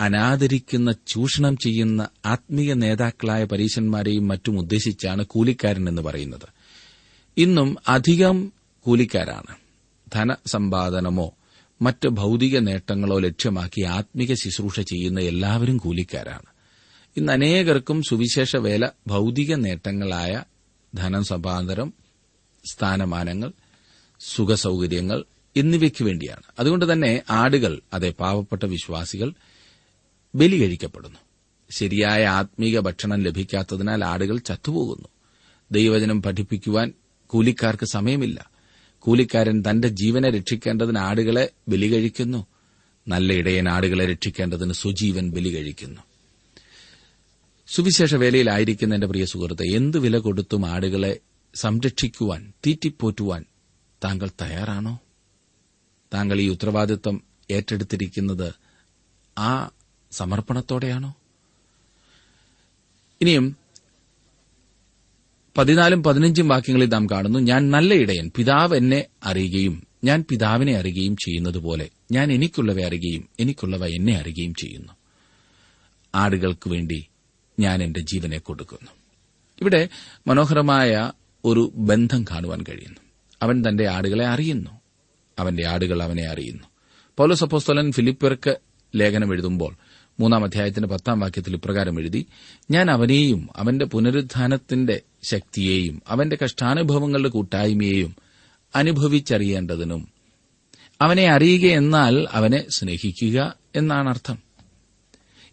അനാദരിക്കുന്ന 0.00 0.92
ചൂഷണം 1.06 1.56
ചെയ്യുന്ന 1.56 2.08
ആത്മീയ 2.26 2.72
നേതാക്കളായ 2.72 3.44
പരീശന്മാരെയും 3.44 4.28
മറ്റും 4.28 4.58
ഉദ്ദേശിച്ചാണ് 4.58 5.26
കൂലിക്കാരൻ 5.26 5.88
എന്ന് 5.88 6.02
പറയുന്നത്. 6.02 6.48
ഇന്നും 7.36 7.76
അധികം 7.88 8.52
കൂലിക്കാരാണ്. 8.80 9.56
ധനസമ്പാദനമോ 10.14 11.34
മറ്റ് 11.82 12.08
ഭൌതിക 12.08 12.58
നേട്ടങ്ങളോ 12.58 13.18
ലക്ഷ്യമാക്കി 13.18 13.82
ആത്മിക 13.82 14.34
ശുശ്രൂഷ 14.34 14.80
ചെയ്യുന്ന 14.80 15.20
എല്ലാവരും 15.20 15.76
കൂലിക്കാരാണ്. 15.76 16.46
ഇന്ന് 17.16 17.32
അനേകർക്കും 17.32 18.02
സുവിശേഷ 18.02 18.56
വേല 18.56 18.88
ഭൌതിക 19.06 19.54
നേട്ടങ്ങളായ 19.54 20.44
ധനം 20.94 21.24
സമ്പാദനം 21.24 21.92
സ്ഥാനമാനങ്ങൾ 22.64 23.52
സുഖസൌകര്യങ്ങൾ 24.20 25.24
എന്നിവയ്ക്ക് 25.56 26.04
വേണ്ടിയാണ്. 26.04 26.42
അതുകൊണ്ട് 26.58 26.92
തന്നെ 26.92 27.22
ആടുകൾ 27.30 27.80
അതെ 27.92 28.10
പാവപ്പെട്ട 28.10 28.64
വിശ്വാസികൾ 28.64 29.32
ബലി 30.34 30.56
കഴിക്കപ്പെടുന്നു 30.56 31.18
ശരിയായ 31.70 32.26
ആത്മീക 32.26 32.80
ഭക്ഷണം 32.80 33.22
ലഭിക്കാത്തതിനാൽ 33.22 34.04
ആടുകൾ 34.04 34.38
ചത്തുപോകുന്നു. 34.38 35.08
ദൈവവചനം 35.72 36.22
പഠിപ്പിക്കുവാൻ 36.22 36.92
കൂലിക്കാർക്ക് 37.26 37.86
സമയമില്ല. 37.86 38.50
കൂലിക്കാരൻ 39.00 39.62
തന്റെ 39.70 39.88
ജീവനെ 39.88 40.30
രക്ഷിക്കേണ്ടതിന് 40.30 40.98
ആടുകളെ 40.98 41.50
ബലി 41.68 41.86
കഴിക്കുന്നു. 41.86 42.46
നല്ല 43.08 43.32
ഇടയൻ 43.32 43.68
ആടുകളെ 43.68 44.06
രക്ഷിക്കേണ്ടതിന് 44.06 44.72
സുജീവൻ 44.72 45.30
ബലി 45.30 45.48
കഴിക്കുന്നു. 45.48 46.00
സുവിശേഷ 47.68 48.14
വേലയിലായിരിക്കുന്ന 48.14 48.94
എന്റെ 48.94 49.06
പ്രിയ 49.06 49.24
സുഹൃത്തെ 49.24 49.64
എന്ത് 49.74 49.98
വില 49.98 50.18
കൊടുത്തും 50.18 50.66
ആടുകളെ 50.66 51.20
സംരക്ഷിക്കുവാൻ 51.54 52.52
തീറ്റിപ്പോറ്റുവാൻ 52.66 53.44
താങ്കൾ 54.04 54.30
തയ്യാറാണോ? 54.40 54.98
താങ്കൾ 56.14 56.40
ഈ 56.40 56.48
ഉത്തരവാദിത്വം 56.48 57.22
ഏറ്റെടുത്തിരിക്കുന്നത് 57.50 58.54
ആ 59.38 59.70
സമർപ്പണത്തോടെയാണോ? 60.10 61.14
ഇനിയും 63.20 63.56
പതിനാലും 65.56 66.02
പതിനഞ്ചും 66.02 66.48
വാക്യങ്ങളിൽ 66.48 66.88
നാം 66.88 67.06
കാണുന്നു 67.06 67.38
ഞാൻ 67.38 67.70
നല്ല 67.70 67.94
ഇടയൻ 67.94 68.30
പിതാവ് 68.36 68.76
എന്നെ 68.76 69.04
അറിയുകയും 69.24 69.86
ഞാൻ 70.04 70.24
പിതാവിനെ 70.30 70.76
അറിയുകയും 70.76 71.16
ചെയ്യുന്നതുപോലെ 71.16 71.88
ഞാൻ 72.12 72.32
എനിക്കുള്ളവ 72.32 72.80
അറിയുകയും 72.80 73.28
എനിക്കുള്ളവ 73.40 73.86
എന്നെ 73.86 74.16
അറിയുകയും 74.16 74.54
ചെയ്യുന്നു. 74.54 74.92
ആടുകൾക്ക് 76.14 76.70
വേണ്ടി 76.70 77.06
ഞാൻ 77.60 77.82
എന്റെ 77.82 78.00
ജീവനെ 78.00 78.38
കൊടുക്കുന്നു. 78.38 78.90
ഇവിടെ 79.60 79.88
മനോഹരമായ 80.26 81.12
ഒരു 81.44 81.72
ബന്ധം 81.74 82.24
കാണുവാൻ 82.24 82.62
കഴിയുന്നു. 82.62 83.00
അവൻ 83.42 83.62
തന്റെ 83.68 83.88
ആടുകളെ 83.88 84.26
അറിയുന്നു. 84.26 84.70
അവന്റെ 85.38 85.66
ആടുകൾ 85.66 86.02
അവനെ 86.02 86.26
അറിയുന്നു. 86.26 86.64
പൗലോസ് 87.16 87.44
ഫിലിപ്പർക്ക് 87.90 88.56
ലേഖനം 88.96 89.32
എഴുതുമ്പോൾ 89.32 89.76
മൂന്നാം 90.20 90.44
അധ്യായത്തിന്റെ 90.44 90.88
പത്താം 90.88 91.20
വാക്യത്തിൽ 91.20 91.54
ഇപ്രകാരം 91.54 92.00
എഴുതി 92.00 92.26
ഞാൻ 92.70 92.90
അവനെയും 92.90 93.48
അവന്റെ 93.56 93.84
പുനരുത്ഥാനത്തിന്റെ 93.84 95.00
ശക്തിയെയും 95.22 96.02
അവന്റെ 96.08 96.38
കഷ്ടാനുഭവങ്ങളുടെ 96.44 97.28
കൂട്ടായ്മയെയും 97.28 98.16
അനുഭവിച്ചറിയേണ്ടതിനും 98.76 100.08
അവനെ 101.00 101.26
അറിയുക 101.26 101.70
എന്നാൽ 101.70 102.28
അവനെ 102.32 102.64
സ്നേഹിക്കുക 102.76 103.54
എന്നാണ് 103.76 104.08
അർത്ഥം. 104.08 104.38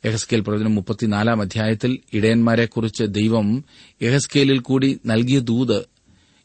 യഹസ്കേൽ 0.06 0.40
പ്രവചനം 0.40 0.76
മുപ്പത്തിനാലാം 0.76 1.42
അധ്യായത്തിൽ 1.42 2.00
ഇടയന്മാരെക്കുറിച്ച് 2.14 3.04
ദൈവം 3.04 3.66
യഹസ്കേലിൽ 4.04 4.60
കൂടി 4.60 5.00
നൽകിയ 5.06 5.40
ദൂത് 5.40 5.86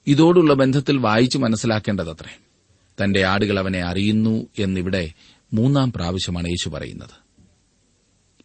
ഇതോടുള്ള 0.07 0.55
ബന്ധത്തിൽ 0.55 0.99
വായിച്ചു 0.99 1.39
മനസ്സിലാക്കേണ്ടതത്രേ. 1.39 2.39
തന്റെ 3.05 3.23
ആടുകൾ 3.25 3.59
അവനെ 3.59 3.83
അറിയുന്നു 3.83 4.47
എന്നിവിടെ 4.59 5.13
മൂന്നാം 5.53 5.93
പ്രാവശ്യമാണ് 5.93 6.49
യേശു 6.49 6.69
പറയുന്നത്. 6.69 7.22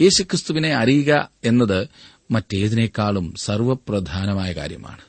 യേശുക്രിസ്തുവിനെ 0.01 0.73
അറിയുക 0.73 1.29
എന്നത് 1.43 1.87
മറ്റേതിനേക്കാളും 2.31 3.33
സർവപ്രധാനമായ 3.35 4.51
കാര്യമാണ്. 4.53 5.01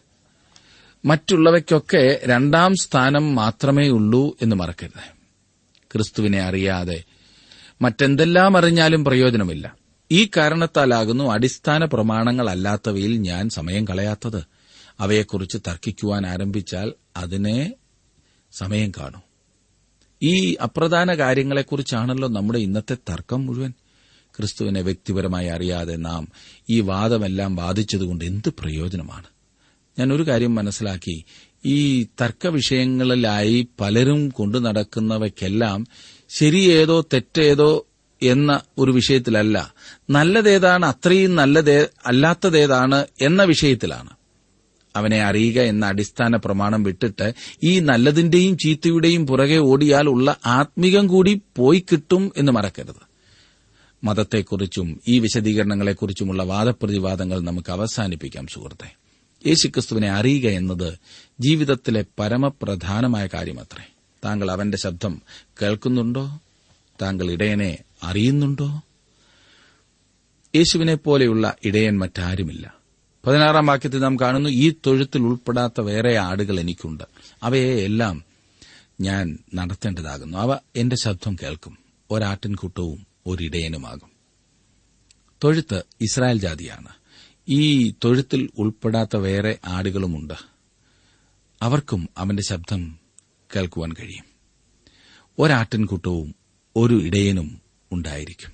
മറ്റുള്ളവയ്ക്കൊക്കെ 1.04 2.20
രണ്ടാം 2.24 2.76
സ്ഥാനം 2.76 3.34
മാത്രമേ 3.34 3.88
ഉള്ളൂ 3.88 4.36
എന്ന് 4.42 4.56
മറക്കരുത്. 4.56 5.18
ക്രിസ്തുവിനെ 5.92 6.40
അറിയാതെ 6.40 7.04
മറ്റെന്തെല്ലാം 7.82 8.56
അറിഞ്ഞാലും 8.56 9.04
പ്രയോജനമില്ല. 9.04 9.76
ഈ 10.12 10.30
കാരണത്താലാകുന്നു 10.36 11.32
അടിസ്ഥാന 11.32 11.84
പ്രമാണങ്ങളല്ലാത്തവയിൽ 11.84 13.16
ഞാൻ 13.16 13.48
സമയം 13.48 13.84
കളയാത്തത്. 13.84 14.44
അവയെക്കുറിച്ച് 15.00 15.58
തർക്കിക്കുവാൻ 15.58 16.26
ആരംഭിച്ചാൽ 16.26 16.92
അതിനെ 17.16 17.72
സമയം 18.52 18.90
കാണും. 18.90 19.22
ഈ 20.22 20.54
അപ്രധാന 20.54 21.14
കാര്യങ്ങളെക്കുറിച്ചാണല്ലോ 21.14 22.28
നമ്മുടെ 22.28 22.58
ഇന്നത്തെ 22.58 22.94
തർക്കം 22.94 23.46
മുഴുവൻ. 23.46 23.72
ക്രിസ്തുവിനെ 24.38 24.80
വ്യക്തിപരമായി 24.80 25.46
അറിയാതെ 25.46 25.96
നാം 25.96 26.28
ഈ 26.70 26.80
വാദമെല്ലാം 26.80 27.56
വാദിച്ചതുകൊണ്ട് 27.56 28.24
എന്ത് 28.24 28.48
പ്രയോജനമാണ്? 28.48 29.24
ഞാൻ 29.98 30.12
ഒരു 30.12 30.26
കാര്യം 30.26 30.54
മനസ്സിലാക്കി. 30.54 31.24
ഈ 31.64 32.02
തർക്ക 32.02 32.46
വിഷയങ്ങളിലായി 32.46 33.68
പലരും 33.80 34.28
കൊണ്ടു 34.28 34.58
നടക്കുന്നവയ്ക്കെല്ലാം 34.58 35.86
ശരിയേതോ 36.28 37.00
തെറ്റേതോ 37.00 37.86
എന്ന 38.22 38.60
ഒരു 38.78 38.90
വിഷയത്തിലല്ല 38.90 39.74
നല്ലതേതാണ് 40.10 40.86
അത്രയും 40.86 41.36
നല്ലതേ 41.36 41.86
അല്ലാത്തതേതാണ് 42.06 43.06
എന്ന 43.20 43.42
വിഷയത്തിലാണ്. 43.42 44.10
അവനെ 44.96 45.22
അറിയുക 45.22 45.62
എന്ന 45.62 45.86
അടിസ്ഥാന 45.86 46.36
പ്രമാണം 46.36 46.82
വിട്ടിട്ട് 46.82 47.34
ഈ 47.62 47.78
നല്ലതിന്റെയും 47.78 48.58
ചീത്തയുടെയും 48.58 49.26
പുറകെ 49.26 49.56
ഓടിയാൽ 49.56 50.08
ഉള്ള 50.08 50.36
ആത്മികം 50.46 51.06
കൂടി 51.06 51.40
പോയി 51.56 51.84
കിട്ടും 51.92 52.32
എന്ന് 52.36 52.52
മറക്കരുത്. 52.52 53.07
മതത്തെക്കുറിച്ചും 54.04 55.00
ഈ 55.08 55.18
വിശദീകരണങ്ങളെക്കുറിച്ചുമുള്ള 55.18 56.42
വാദപ്രതിവാദങ്ങൾ 56.42 57.40
നമുക്ക് 57.40 57.72
അവസാനിപ്പിക്കാം 57.72 58.46
സുഹൃത്തെ. 58.46 58.96
യേശുക്രിസ്തുവിനെ 59.46 60.10
അറിയുക 60.10 60.50
എന്നത് 60.50 60.98
ജീവിതത്തിലെ 61.40 62.04
പരമപ്രധാനമായ 62.18 63.28
കാര്യമത്രേ. 63.34 63.84
താങ്കൾ 64.24 64.50
അവന്റെ 64.50 64.78
ശബ്ദം 64.78 65.22
കേൾക്കുന്നുണ്ടോ? 65.62 66.40
താങ്കൾ 67.02 67.30
ഇടയനെ 67.30 67.78
അറിയുന്നുണ്ടോ? 68.02 68.82
യേശുവിനെ 70.56 70.94
പോലെയുള്ള 70.94 71.54
ഇടയൻ 71.64 71.98
മറ്റാരുമില്ല. 71.98 72.74
പതിനാറാം 73.26 73.66
വാക്യത്തിൽ 73.66 74.00
നാം 74.00 74.20
കാണുന്നു 74.20 74.50
ഈ 74.50 74.74
തൊഴുത്തിൽ 74.86 75.22
ഉൾപ്പെടാത്ത 75.22 75.80
വേറെ 75.80 76.18
ആടുകൾ 76.18 76.60
എനിക്കുണ്ട്. 76.60 77.04
അവയെ 77.42 77.74
എല്ലാം 77.74 78.24
ഞാൻ 79.00 79.38
നടത്തേണ്ടതാകുന്നു. 79.54 80.38
അവ 80.38 80.58
എന്റെ 80.76 80.96
ശബ്ദം 80.96 81.36
കേൾക്കും. 81.42 81.78
ഒരാട്ടിൻകൂട്ടവും 82.10 83.07
ഒരിടയനുമാകും. 83.26 84.10
തൊഴുത്ത് 85.44 85.84
ഇസ്രായേൽ 86.00 86.38
ജാതിയാണ്. 86.38 86.88
ഈ 87.48 87.90
തൊഴുത്തിൽ 87.90 88.50
ഉൾപ്പെടാത്ത 88.58 89.16
വേറെ 89.16 89.58
ആടുകളുമുണ്ട്. 89.64 90.34
അവർക്കും 91.62 92.08
അവന്റെ 92.18 92.42
ശബ്ദം 92.42 92.98
കേൾക്കുവാൻ 93.56 93.92
കഴിയും. 93.92 94.24
ഒരാട്ടിൻകൂട്ടവും 95.38 96.34
ഒരു 96.76 97.02
ഇടയനും 97.02 97.60
ഉണ്ടായിരിക്കും. 97.92 98.52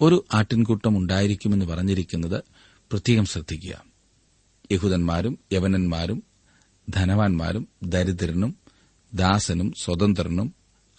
ഒരു 0.00 0.24
ആട്ടിൻകൂട്ടം 0.34 0.98
ഉണ്ടായിരിക്കുമെന്ന് 0.98 1.64
പറഞ്ഞിരിക്കുന്നത് 1.64 2.42
പ്രത്യേകം 2.90 3.24
ശ്രദ്ധിക്കുക. 3.24 3.84
യഹൂദന്മാരും 4.72 5.38
യവനന്മാരും 5.52 6.22
ധനവാന്മാരും 6.88 7.68
ദരിദ്രനും 7.82 8.56
ദാസനും 9.14 9.72
സ്വതന്ത്രനും 9.84 10.54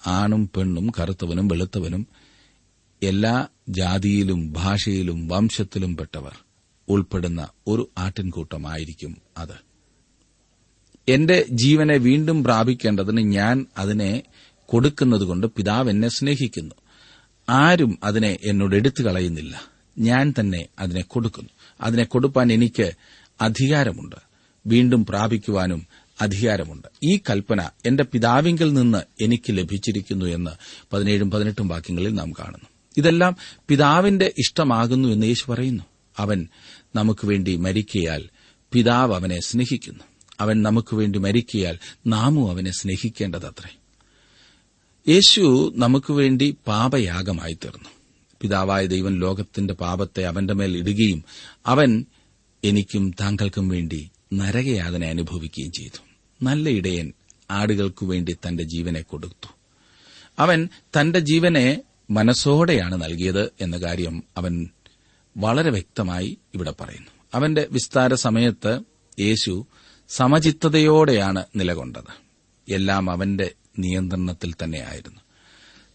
ആണും 0.08 0.52
പെണ്ണും 0.58 0.92
കറുത്തവനും 1.00 1.48
വെളുത്തവനും 1.48 2.08
എല്ലാ 3.04 3.48
ജാതിയിലും 3.70 4.54
ഭാഷയിലും 4.54 5.28
വംശത്തിലും 5.28 5.98
പെട്ടവർ 5.98 6.36
ഉൾപ്പെടുന്ന 6.90 7.48
ഒരു 7.68 7.90
ആട്ടിൻകൂട്ടമായിരിക്കും 7.98 9.18
അത്. 9.38 9.68
എന്റെ 11.08 11.46
ജീവനെ 11.52 11.98
വീണ്ടും 11.98 12.44
പ്രാപിക്കേണ്ടതിന് 12.44 13.22
ഞാൻ 13.22 13.66
അതിനെ 13.78 14.24
കൊടുക്കുന്നതുകൊണ്ട് 14.66 15.48
പിതാവ് 15.48 15.90
എന്നെ 15.90 16.10
സ്നേഹിക്കുന്നു. 16.10 16.76
ആരും 17.50 18.00
അതിനെ 18.04 18.38
എന്നോട് 18.44 18.76
എടുത്തു 18.76 19.04
കളയുന്നില്ല. 19.04 19.62
ഞാൻ 19.98 20.34
തന്നെ 20.40 20.66
അതിനെ 20.80 21.02
കൊടുക്കുന്നു. 21.02 21.50
അതിനെ 21.82 22.04
കൊടുപ്പാൻ 22.04 22.54
എനിക്ക് 22.54 22.92
അധികാരമുണ്ട്. 23.42 24.16
വീണ്ടും 24.68 25.06
പ്രാപിക്കുവാനും 25.06 25.88
അധികാരമുണ്ട്. 26.22 26.88
ഈ 27.04 27.20
കൽപ്പന 27.30 27.70
എന്റെ 27.86 28.04
പിതാവിങ്കിൽ 28.04 28.74
നിന്ന് 28.74 29.24
എനിക്ക് 29.24 29.58
ലഭിച്ചിരിക്കുന്നു 29.58 30.26
എന്ന് 30.26 30.52
പതിനേഴും 30.94 31.32
പതിനെട്ടും 31.32 31.68
വാക്യങ്ങളിൽ 31.68 32.14
നാം 32.14 32.32
കാണുന്നു. 32.32 32.77
ഇതെല്ലാം 32.98 33.36
പിതാവിന്റെ 33.68 34.34
ഇഷ്ടമാകുന്നു 34.38 35.10
എന്ന് 35.10 35.28
യേശു 35.28 35.52
പറയുന്നു. 35.52 35.84
അവൻ 36.18 36.48
നമുക്ക് 36.96 37.28
വേണ്ടി 37.28 37.56
മരിക്കയാൽ 37.56 38.30
പിതാവ് 38.72 39.16
അവനെ 39.16 39.40
സ്നേഹിക്കുന്നു. 39.42 40.04
അവൻ 40.40 40.64
നമുക്ക് 40.64 40.96
വേണ്ടി 40.96 41.20
മരിക്കയാൽ 41.20 41.78
നാമും 42.08 42.50
അവനെ 42.50 42.72
സ്നേഹിക്കേണ്ടതത്രേ. 42.72 43.78
യേശു 45.08 45.74
നമുക്ക് 45.76 46.14
വേണ്ടി 46.14 46.56
പാപയാഗമായി 46.68 47.54
തീർന്നു 47.54 47.90
പിതാവായ 48.42 48.86
ദൈവൻ 48.86 49.20
ലോകത്തിന്റെ 49.20 49.74
പാപത്തെ 49.74 50.24
അവന്റെ 50.24 50.54
മേൽ 50.54 50.78
ഇടുകയും 50.78 51.24
അവൻ 51.66 52.06
എനിക്കും 52.64 53.12
താങ്കൾക്കും 53.22 53.70
വേണ്ടി 53.70 54.10
നരകയാതന 54.34 55.06
അനുഭവിക്കുകയും 55.06 55.72
ചെയ്തു. 55.72 56.04
നല്ല 56.44 56.70
ഇടയൻ 56.70 57.14
ആടുകൾക്കു 57.52 58.06
വേണ്ടി 58.06 58.34
തന്റെ 58.34 58.64
ജീവനെ 58.64 59.02
കൊടുത്തു. 59.02 59.48
അവൻ 60.40 60.70
തന്റെ 61.00 61.20
ജീവനെ 61.20 61.82
മനസ്സോടെയാണ് 62.10 63.04
നൽകിയത് 63.04 63.52
എന്ന 63.62 63.78
കാര്യം 63.78 64.24
അവൻ 64.38 64.70
വളരെ 65.38 65.72
വ്യക്തമായി 65.72 66.38
ഇവിടെ 66.54 66.74
പറയുന്നു. 66.82 67.08
അവന്റെ 67.34 67.68
വിസ്താര 67.72 68.14
സമയത്ത് 68.14 68.80
യേശു 69.20 69.66
സമചിത്തതയോടെയാണ് 70.10 71.44
നിലകൊണ്ടത്. 71.56 72.28
എല്ലാം 72.70 73.12
അവന്റെ 73.12 73.52
നിയന്ത്രണത്തിൽ 73.80 74.54
തന്നെയായിരുന്നു 74.64 75.22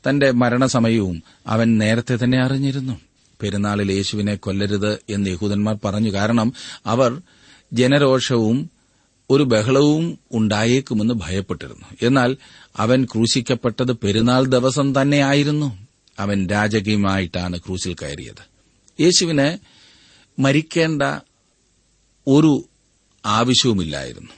തന്റെ 0.09 0.31
മരണസമയവും 0.31 1.23
അവൻ 1.47 1.78
നേരത്തെ 1.78 2.19
തന്നെ 2.25 2.45
അറിഞ്ഞിരുന്നു. 2.45 3.00
പെരുന്നാളിൽ 3.40 3.92
യേശുവിനെ 3.92 4.34
കൊല്ലരുത് 4.34 4.99
എന്ന് 5.10 5.30
യഹൂദന്മാർ 5.30 5.78
പറഞ്ഞു. 5.84 6.13
കാരണം 6.13 6.52
അവർ 6.87 7.21
ജനരോഷവും 7.73 8.71
ഒരു 9.30 9.43
ബഹളവും 9.43 10.19
ഉണ്ടായേക്കുമെന്ന് 10.32 11.15
ഭയപ്പെട്ടിരുന്നു. 11.15 11.84
എന്നാൽ 12.02 12.37
അവൻ 12.76 13.04
ക്രൂശിക്കപ്പെട്ടത് 13.04 13.93
പെരുന്നാൾ 13.93 14.45
ദിവസം 14.45 15.02
തന്നെയായിരുന്നു 15.02 15.81
അവൻ 16.19 16.47
രാജകീയമായിട്ടാണ് 16.47 17.59
ക്രൂസിൽ 17.59 17.95
കയറിയത്. 17.95 18.53
യേശുവിന് 19.03 19.59
മരിക്കേണ്ട 20.41 21.03
ഒരു 22.27 22.69
ആവശ്യവുമില്ലായിരുന്നു. 23.27 24.31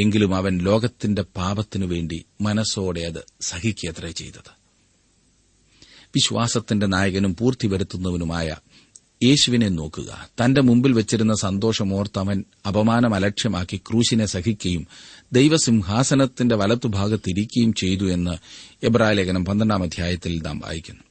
എങ്കിലും 0.00 0.34
അവൻ 0.34 0.58
ലോകത്തിന്റെ 0.58 1.22
പാപത്തിനു 1.22 1.86
വേണ്ടി 1.86 2.24
മനസ്സോടെ 2.40 3.00
അത് 3.00 3.26
സഹിക്കത്രേ 3.40 4.10
ചെയ്തത്. 4.10 4.56
വിശ്വാസത്തിന്റെ 6.14 6.86
നായകനും 6.86 7.36
പൂർത്തി 7.36 7.66
വരുത്തുന്നവനുമായ 7.66 8.56
യേശുവിനെ 9.22 9.68
നോക്കുക. 9.68 10.28
തന്റെ 10.44 10.60
മുമ്പിൽ 10.60 10.92
വെച്ചിരുന്ന 10.92 11.34
സന്തോഷമോർത്ത് 11.34 12.18
അവൻ 12.18 12.44
അപമാനം 12.66 13.14
അലക്ഷ്യമാക്കി 13.14 13.76
ക്രൂശിനെ 13.76 14.26
സഹിക്കുകയും 14.26 14.86
ദൈവസിംഹാസനത്തിന്റെ 15.32 16.56
വലത്തുഭാഗത്തിരിക്കുകയും 16.56 17.72
ചെയ്തു 17.72 18.12
എന്ന് 18.12 18.30
എബ്രാലേഖനം 18.86 19.44
പന്ത്രണ്ടാം 19.44 19.82
അധ്യായത്തിൽ 19.82 20.42
നാം 20.42 20.58
വായിക്കുന്നു. 20.58 21.02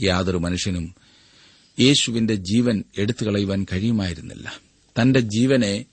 യാതൊരു 0.00 0.36
മനുഷ്യനും 0.36 0.94
യേശുവിന്റെ 1.80 2.34
ജീവൻ 2.34 2.84
എടുത്തുകളയുവാൻ 2.98 3.66
കഴിയുമായിരുന്നില്ല. 3.72 4.60
തന്റെ 5.00 5.20
ജീവനെ 5.20 5.84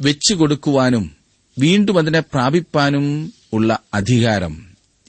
വെച്ചുകൊടുക്കുവാനും 0.00 1.10
വീണ്ടും 1.58 1.98
അതിനെ 1.98 2.20
പ്രാപിപ്പാനും 2.20 3.32
ഉള്ള 3.52 3.78
അധികാരം 3.94 4.66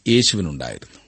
യേശുവിനുണ്ടായിരുന്നു. 0.07 1.02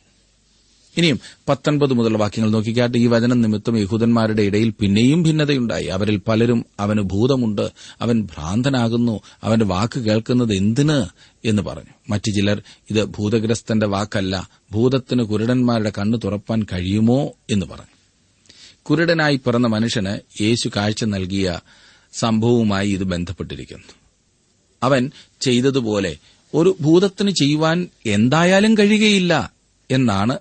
ഇനിയും 0.98 1.20
പത്തൊൻപത് 1.50 1.94
മുതൽ 1.94 2.18
വാക്യങ്ങൾ 2.18 2.52
നോക്കിക്കാട്ട്. 2.52 2.98
ഈ 2.98 3.08
വചനം 3.08 3.42
നിമിത്തം 3.42 3.78
യഹൂദന്മാരുടെ 3.78 4.42
ഇടയിൽ 4.42 4.74
പിന്നെയും 4.80 5.24
ഭിന്നതയുണ്ടായി. 5.24 5.86
അവരിൽ 5.86 6.22
പലരും 6.28 6.66
അവന് 6.80 7.02
ഭൂതമുണ്ട് 7.02 7.72
അവൻ 8.02 8.22
ഭ്രാന്തനാകുന്നു 8.22 9.20
അവന്റെ 9.44 9.66
വാക്ക് 9.66 10.00
കേൾക്കുന്നത് 10.00 10.54
എന്തിന് 10.54 11.06
എന്ന് 11.48 11.62
പറഞ്ഞു. 11.62 11.94
മറ്റു 12.10 12.32
ചിലർ 12.32 12.62
ഇത് 12.92 13.04
ഭൂതഗ്രസ്തന്റെ 13.04 13.88
വാക്കല്ല 13.88 14.50
ഭൂതത്തിന് 14.72 15.24
കുരുടന്മാരുടെ 15.24 15.92
കണ്ണു 15.98 16.18
തുറപ്പാൻ 16.18 16.66
കഴിയുമോ 16.74 17.32
എന്ന് 17.50 17.66
പറഞ്ഞു. 17.66 17.96
കുരുടനായി 18.84 19.36
പിറന്ന 19.36 19.68
മനുഷ്യന് 19.68 20.44
യേശു 20.44 20.70
കാഴ്ച 20.76 21.04
നൽകിയ 21.04 21.60
സംഭവവുമായി 22.14 22.90
ഇത് 22.90 23.04
ബന്ധപ്പെട്ടിരിക്കുന്നു. 23.04 23.94
അവൻ 24.84 25.12
ചെയ്തതുപോലെ 25.42 26.18
ഒരു 26.54 26.78
ഭൂതത്തിന് 26.82 27.32
ചെയ്യുവാൻ 27.32 27.88
എന്തായാലും 28.06 28.78
കഴിയുകയില്ല 28.78 29.54
എന്നാണ് 29.92 30.38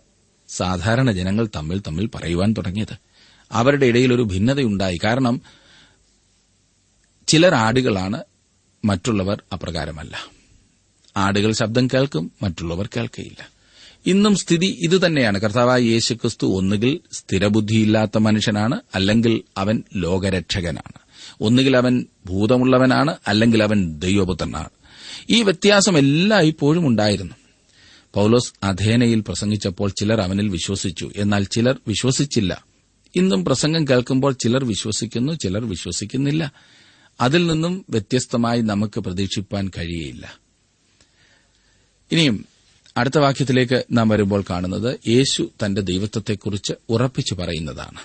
സാധാരണ 0.57 1.11
ജനങ്ങൾ 1.11 1.49
തമ്മിൽ 1.57 1.79
തമ്മിൽ 1.79 2.07
പറയുവാൻ 2.07 2.53
തുടങ്ങിയത്. 2.53 2.97
അവരുടെ 3.53 3.87
ഇടയിൽ 3.87 4.15
ഒരു 4.15 4.23
ഭിന്നതയുണ്ടായി. 4.23 4.99
കാരണം 5.05 5.41
ചിലർ 7.27 7.55
ആടുകളാണ് 7.55 8.23
മറ്റുള്ളവർ 8.85 9.43
അപ്രകാരമല്ല. 9.53 10.19
ആടുകൾ 11.17 11.53
ശബ്ദം 11.53 11.87
കേൾക്കും 11.87 12.33
മറ്റുള്ളവർ 12.43 12.89
കേൾക്കയില്ല. 12.97 13.49
ഇന്നും 14.07 14.37
സ്ഥിതി 14.37 14.79
ഇതുതന്നെയാണ് 14.83 15.41
കർത്താവായ 15.41 15.81
യേശുക്രിസ്തു 15.81 16.47
ഒന്നുകിൽ 16.47 17.01
സ്ഥിരബുദ്ധിയില്ലാത്ത 17.13 18.19
മനുഷ്യനാണ് 18.19 18.81
അല്ലെങ്കിൽ 18.95 19.43
അവൻ 19.57 19.83
ലോകരക്ഷകനാണ്. 19.97 20.99
ഒന്നുകിൽ 21.41 21.77
അവൻ 21.77 22.07
ഭൂതമുള്ളവനാണ് 22.27 23.17
അല്ലെങ്കിൽ 23.29 23.63
അവൻ 23.63 23.99
ദൈവപുത്രനാണ്. 23.99 24.69
ഈ 25.31 25.43
വ്യത്യാസം 25.43 25.99
എല്ലാം 25.99 26.43
ഇപ്പോഴും 26.43 26.87
ഉണ്ടായിരുന്നു. 26.87 27.35
പൌലോസ് 28.15 28.53
അധേനയിൽ 28.63 29.21
പ്രസംഗിച്ചപ്പോൾ 29.21 29.91
ചിലർ 29.91 30.21
അവനിൽ 30.21 30.49
വിശ്വസിച്ചു. 30.49 31.13
എന്നാൽ 31.17 31.45
ചിലർ 31.45 31.79
വിശ്വസിച്ചില്ല. 31.89 32.65
ഇന്നും 33.17 33.45
പ്രസംഗം 33.45 33.89
കേൾക്കുമ്പോൾ 33.89 34.33
ചിലർ 34.33 34.65
വിശ്വസിക്കുന്നു 34.65 35.33
ചിലർ 35.33 35.69
വിശ്വസിക്കുന്നില്ല. 35.69 36.53
അതിൽ 37.21 37.47
നിന്നും 37.47 37.85
വ്യത്യസ്തമായി 37.91 38.61
നമുക്ക് 38.61 39.01
പ്രതീക്ഷിപ്പാൻ 39.01 39.71
കഴിയില്ല 39.79 40.39
ഇനിയും 42.13 42.47
അടുത്ത 42.97 43.19
വാക്യത്തിലേക്ക് 43.19 43.85
നാം 43.93 44.09
വരുമ്പോൾ 44.09 44.45
കാണുന്നത് 44.51 45.09
യേശു 45.09 45.51
തന്റെ 45.67 45.81
ദൈവത്വത്തെക്കുറിച്ച് 45.81 46.73
ഉറപ്പിച്ചു 46.89 47.35
പറയുന്നതാണ്. 47.35 47.99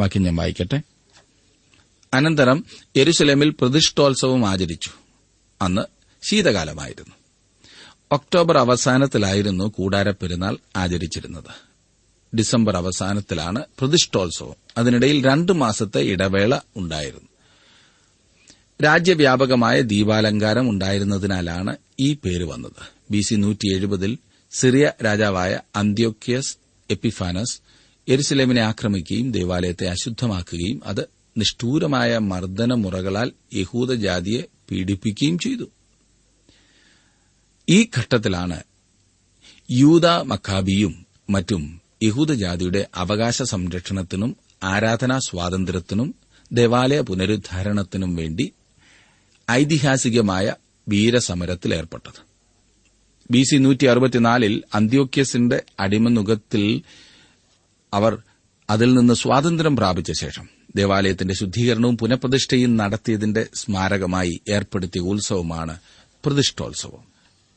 വാക്യം 0.00 0.22
ഞാൻ 0.22 0.36
വായിക്കട്ടെ. 0.36 0.82
അനന്തരം 2.14 2.64
യെരുസലേമിൽ 2.96 3.50
പ്രതിഷ്ഠോത്സവം 3.50 4.48
ആചരിച്ചു. 4.48 4.90
അന്ന് 5.62 5.82
ശീതകാലമായിരുന്നു. 6.28 7.21
ഒക്ടോബർ 8.12 8.58
അവസാനത്തിലായിരുന്നു 8.58 9.64
കൂടാര 9.64 10.10
പെരുന്നാൾ 10.10 10.56
ആചരിച്ചിരുന്നത്. 10.76 11.72
ഡിസംബർ 12.36 12.76
അവസാനത്തിലാണ് 12.76 13.64
പ്രതിഷ്ഠോത്സവം. 13.78 14.54
അതിനിടയിൽ 14.78 15.24
രണ്ടു 15.24 15.52
മാസത്തെ 15.52 16.00
ഇടവേള 16.00 16.58
ഉണ്ടായിരുന്നു. 16.76 17.28
രാജ്യവ്യാപകമായ 18.84 19.80
ദീപാലങ്കാരം 19.80 20.70
ഉണ്ടായിരുന്നതിനാലാണ് 20.70 21.76
ഈ 22.00 22.14
പേര് 22.14 22.44
വന്നത്. 22.44 22.72
ബി 23.10 23.20
സി 23.20 23.34
നൂറ്റി 23.34 23.76
എഴുപതിൽ 23.76 24.18
സിറിയ 24.50 24.92
രാജാവായ 25.04 25.60
അന്ത്യോക്യസ് 25.76 26.56
എപ്പിഫാനസ് 26.90 27.60
എരുസലേമിനെ 28.08 28.62
ആക്രമിക്കുകയും 28.62 29.32
ദേവാലയത്തെ 29.32 29.86
അശുദ്ധമാക്കുകയും 29.86 30.80
അത് 30.84 31.08
നിഷ്ഠൂരമായ 31.38 32.18
മർദ്ദനമുറകളാൽ 32.18 33.32
യഹൂദജാതിയെ 33.54 34.42
പീഡിപ്പിക്കുകയും 34.70 35.38
ചെയ്തു. 35.38 35.70
ഈ 37.68 37.88
ഘട്ടത്തിലാണ് 37.98 38.62
യൂത 39.70 40.06
മക്കാബിയും 40.06 41.06
മറ്റും 41.30 41.80
യഹൂദജാതിയുടെ 42.02 42.86
അവകാശ 42.94 43.42
സംരക്ഷണത്തിനും 43.42 44.36
ആരാധനാ 44.62 45.18
സ്വാതന്ത്ര്യത്തിനും 45.18 46.14
ദേവാലയ 46.52 47.00
പുനരുദ്ധാരണത്തിനും 47.00 48.16
വേണ്ടി 48.16 48.52
ഐതിഹാസികമായ 49.50 50.54
വീരസമരത്തിലേർപ്പെട്ടത്. 50.88 52.20
ബി 53.30 53.42
സി 53.42 53.56
നൂറ്റി 53.56 53.86
അറുപത്തിനാലിൽ 53.86 54.62
അന്ത്യോക്യസിന്റെ 54.74 55.62
അടിമനുഖത്തിൽ 55.80 56.82
അവർ 57.92 58.18
അതിൽ 58.70 58.94
നിന്ന് 58.94 59.14
സ്വാതന്ത്ര്യം 59.14 59.76
പ്രാപിച്ച 59.76 60.12
ശേഷം 60.12 60.48
ദേവാലയത്തിന്റെ 60.76 61.34
ശുദ്ധീകരണവും 61.34 61.98
പുനഃപ്രതിഷ്ഠയും 61.98 62.76
നടത്തിയതിന്റെ 62.76 63.46
സ്മാരകമായി 63.54 64.40
ഏർപ്പെടുത്തിയ 64.48 65.00
ഉത്സവമാണ് 65.00 65.78
പ്രതിഷ്ഠോത്സവം. 66.24 67.11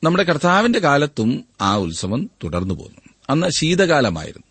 നമ്മുടെ 0.05 0.23
കർത്താവിന്റെ 0.23 0.79
കാലത്തും 0.79 1.45
ആ 1.61 1.75
ഉത്സവം 1.75 2.29
തുടർന്നു 2.43 2.73
പോന്നു. 2.73 3.01
അന്ന് 3.29 3.47
ശീതകാലമായിരുന്നു. 3.57 4.45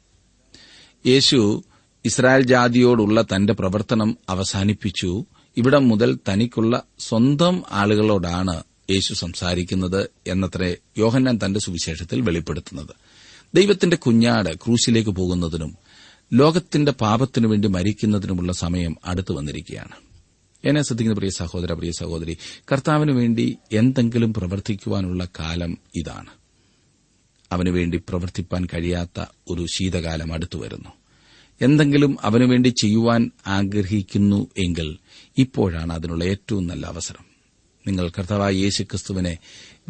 യേശു 1.12 1.64
ഇസ്രായേൽ 2.04 2.42
ജാതിയോടുള്ള 2.42 3.22
തന്റെ 3.22 3.52
പ്രവർത്തനം 3.52 4.18
അവസാനിപ്പിച്ചു. 4.28 5.24
ഇവിടം 5.56 5.88
മുതൽ 5.88 6.18
തനിക്കുള്ള 6.28 6.82
സ്വന്തം 6.98 7.62
ആളുകളോടാണ് 7.70 8.62
യേശു 8.90 9.14
സംസാരിക്കുന്നത് 9.14 10.10
എന്നത്രേ 10.26 10.76
യോഹന്നാൻ 10.98 11.38
തന്റെ 11.44 11.60
സുവിശേഷത്തിൽ 11.60 12.20
വെളിപ്പെടുത്തുന്നത്. 12.20 12.94
ദൈവത്തിന്റെ 13.54 13.96
കുഞ്ഞാട് 13.96 14.54
ക്രൂശിലേക്ക് 14.54 15.10
പോകുന്നതിനും 15.10 15.76
ലോകത്തിന്റെ 16.32 16.92
പാപത്തിനു 16.92 17.48
വേണ്ടി 17.48 17.68
മരിക്കുന്നതിനുമുള്ള 17.68 18.52
സമയം 18.52 18.96
അടുത്തു 19.04 19.34
വന്നിരിക്കുകയാണ്. 19.34 20.03
എന്നെ 20.64 20.82
ശ്രദ്ധിക്കുന്ന 20.82 21.18
പ്രിയ 21.18 21.30
സഹോദര 21.30 21.72
പ്രിയ 21.72 21.90
സഹോദരി 21.90 22.36
കർത്താവിന് 22.72 23.12
വേണ്ടി 23.12 23.56
എന്തെങ്കിലും 23.72 24.34
പ്രവർത്തിക്കുവാനുള്ള 24.34 25.28
കാലം 25.40 25.78
ഇതാണ്. 25.94 26.30
അവനുവേണ്ടി 27.52 28.02
പ്രവർത്തിപ്പാൻ 28.08 28.66
കഴിയാത്ത 28.74 29.24
ഒരു 29.50 29.66
ശീതകാലം 29.66 30.32
അടുത്തു 30.32 30.58
വരുന്നു. 30.58 30.88
എന്തെങ്കിലും 31.60 32.16
അവനുവേണ്ടി 32.22 32.68
ചെയ്യുവാൻ 32.68 33.30
ആഗ്രഹിക്കുന്നു 33.46 34.48
എങ്കിൽ 34.58 34.98
ഇപ്പോഴാണ് 35.38 35.92
അതിനുള്ള 35.92 36.24
ഏറ്റവും 36.24 36.66
നല്ല 36.66 36.86
അവസരം. 36.86 37.24
നിങ്ങൾ 37.86 38.08
കർത്താവായ 38.08 38.52
യേശുക്രിസ്തുവിനെ 38.52 39.38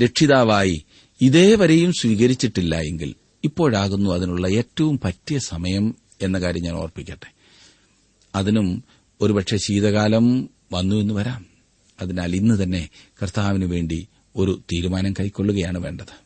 രക്ഷിതാവായി 0.04 0.84
ഇതേവരെയും 1.20 1.92
സ്വീകരിച്ചിട്ടില്ല 1.92 2.80
എങ്കിൽ 2.80 3.14
ഇപ്പോഴാകുന്നു 3.44 4.10
അതിനുള്ള 4.10 4.48
ഏറ്റവും 4.48 5.00
പറ്റിയ 5.04 5.38
സമയം 5.38 5.94
എന്ന 6.22 6.40
കാര്യം 6.40 6.62
ഞാൻ 6.62 6.74
ഓർപ്പിക്കട്ടെ. 6.74 7.34
അതിനും 8.34 8.84
ഒരുപക്ഷെ 9.20 9.56
ശീതകാലം 9.56 10.50
വന്നു 10.74 10.96
എന്ന് 10.96 11.14
വരാം. 11.14 11.46
അതിനാൽ 12.00 12.36
ഇന്ന് 12.36 12.62
തന്നെ 12.62 12.88
കർത്താവിന് 13.22 13.64
വേണ്ടി 13.64 14.08
ഒരു 14.36 14.60
തീരുമാനം 14.72 15.12
കൈക്കൊള്ളുകയാണ് 15.12 15.78
വേണ്ടത്. 15.78 16.24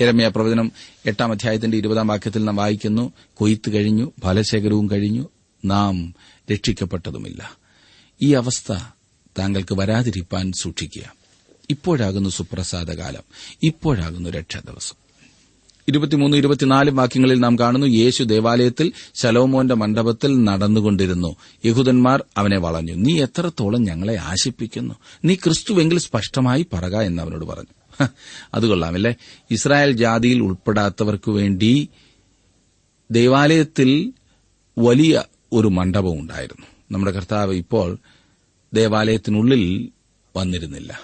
ഇരമ്യ 0.00 0.28
പ്രവചനം 0.28 0.72
എട്ടാം 1.06 1.32
അധ്യായത്തിന്റെ 1.32 1.78
ഇരുപതാം 1.78 2.06
വാക്യത്തിൽ 2.06 2.44
നാം 2.44 2.56
വായിക്കുന്നു 2.56 3.12
കൊയ്ത്ത് 3.34 3.74
കഴിഞ്ഞു 3.74 4.12
ഫലശേഖരവും 4.24 4.90
കഴിഞ്ഞു 4.90 5.28
നാം 5.64 6.14
രക്ഷിക്കപ്പെട്ടതുമില്ല. 6.52 7.56
ഈ 8.22 8.34
അവസ്ഥ 8.34 8.72
താങ്കൾക്ക് 9.38 9.74
വരാതിരിപ്പാൻ 9.74 10.52
സൂക്ഷിക്കുക. 10.62 11.14
ഇപ്പോഴാകുന്നു 11.70 12.30
സുപ്രസാദകാലം 12.30 13.22
ഇപ്പോഴാകുന്നു 13.62 14.30
രക്ഷാ 14.30 14.60
ദിവസം. 14.60 15.05
ഇരുപത്തിമൂന്ന് 15.88 16.36
ഇരുപത്തിനാല് 16.36 16.90
വാക്യങ്ങളിൽ 16.90 17.40
നാം 17.40 17.58
കാണുന്നു 17.58 17.86
യേശു 17.86 18.22
ദേവാലയത്തിൽ 18.22 18.92
ശലോമോന്റെ 19.14 19.74
മണ്ഡപത്തിൽ 19.74 20.44
നടന്നുകൊണ്ടിരുന്നു. 20.44 21.36
യഹൂദന്മാർ 21.64 22.24
അവനെ 22.36 22.58
വളഞ്ഞു. 22.58 22.92
നീ 22.92 23.22
എത്രത്തോളം 23.22 23.82
ഞങ്ങളെ 23.82 24.16
ആശിപ്പിക്കുന്നു? 24.16 24.94
നീ 25.24 25.34
ക്രിസ്തുവെങ്കിൽ 25.34 25.98
സ്പഷ്ടമായി 25.98 26.66
പറക 26.72 26.96
എന്ന് 26.96 27.22
അവനോട് 27.22 27.44
പറഞ്ഞു 27.44 28.04
അത് 28.54 28.66
കൊള്ളാമല്ലേ? 28.66 29.14
ഇസ്രായേൽ 29.50 29.92
ജാതിയിൽ 29.92 30.38
ഉൾപ്പെടാത്തവർക്കു 30.38 31.30
വേണ്ടി 31.30 31.88
ദേവാലയത്തിൽ 33.10 34.12
വലിയ 34.78 35.24
ഒരു 35.52 35.68
മണ്ഡപം 35.68 36.20
ഉണ്ടായിരുന്നു. 36.20 36.66
നമ്മുടെ 36.90 37.12
കർത്താവ് 37.12 37.54
ഇപ്പോൾ 37.54 37.98
ദേവാലയത്തിനുള്ളിൽ 38.74 39.88
വന്നിരുന്നില്ല. 40.36 41.00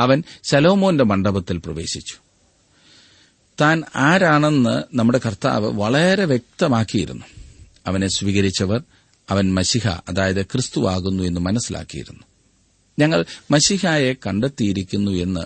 അവൻ 0.00 0.22
ശലോമോന്റെ 0.42 1.04
മണ്ഡപത്തിൽ 1.04 1.56
പ്രവേശിച്ചു. 1.56 2.25
താൻ 3.60 3.82
ആരാണെന്ന് 3.96 4.82
നമ്മുടെ 4.94 5.20
കർത്താവ് 5.26 5.72
വളരെ 5.72 6.24
വ്യക്തമാക്കിയിരുന്നു. 6.24 7.24
അവനെ 7.86 8.08
സ്വീകരിച്ചവർ 8.08 8.82
അവൻ 9.30 9.54
മഷിഹ 9.54 9.88
അതായത് 9.88 10.46
ക്രിസ്തുവാകുന്നു 10.46 11.22
എന്ന് 11.22 11.40
മനസ്സിലാക്കിയിരുന്നു. 11.40 12.22
ഞങ്ങൾ 12.98 13.24
മഷിഹായെ 13.50 14.12
കണ്ടെത്തിയിരിക്കുന്നു 14.12 15.10
എന്ന് 15.10 15.40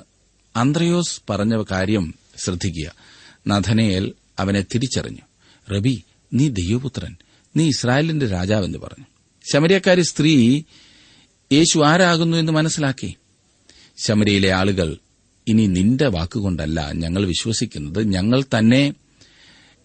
അന്ത്രയോസ് 0.59 1.21
പറഞ്ഞ 1.31 1.63
കാര്യം 1.71 2.15
ശ്രദ്ധിക്കുക. 2.37 2.93
നഥനയേൽ 3.49 4.13
അവനെ 4.39 4.65
തിരിച്ചറിഞ്ഞു. 4.75 5.21
റബി 5.75 6.03
നീ 6.35 6.49
ദൈവപുത്രൻ. 6.49 7.17
നീ 7.57 7.69
ഇസ്രായേലിന്റെ 7.69 8.27
രാജാവെന്ന് 8.27 8.79
പറഞ്ഞു. 8.79 9.05
ശമരിയക്കാരി 9.53 10.03
സ്ത്രീ 10.03 10.63
യേശു 11.53 11.79
ആരാകുന്നു 11.79 12.37
എന്ന് 12.37 12.53
മനസ്സിലാക്കി. 12.53 13.15
ശമരിയിലെ 13.99 14.53
ആളുകൾ 14.53 14.97
ഇനി 15.49 15.67
നിന്റെ 15.67 16.07
വാക്കുകൊണ്ടല്ല 16.07 16.91
ഞങ്ങൾ 16.93 17.27
വിശ്വസിക്കുന്നത്. 17.27 18.09
ഞങ്ങൾ 18.09 18.43
തന്നെ 18.43 18.95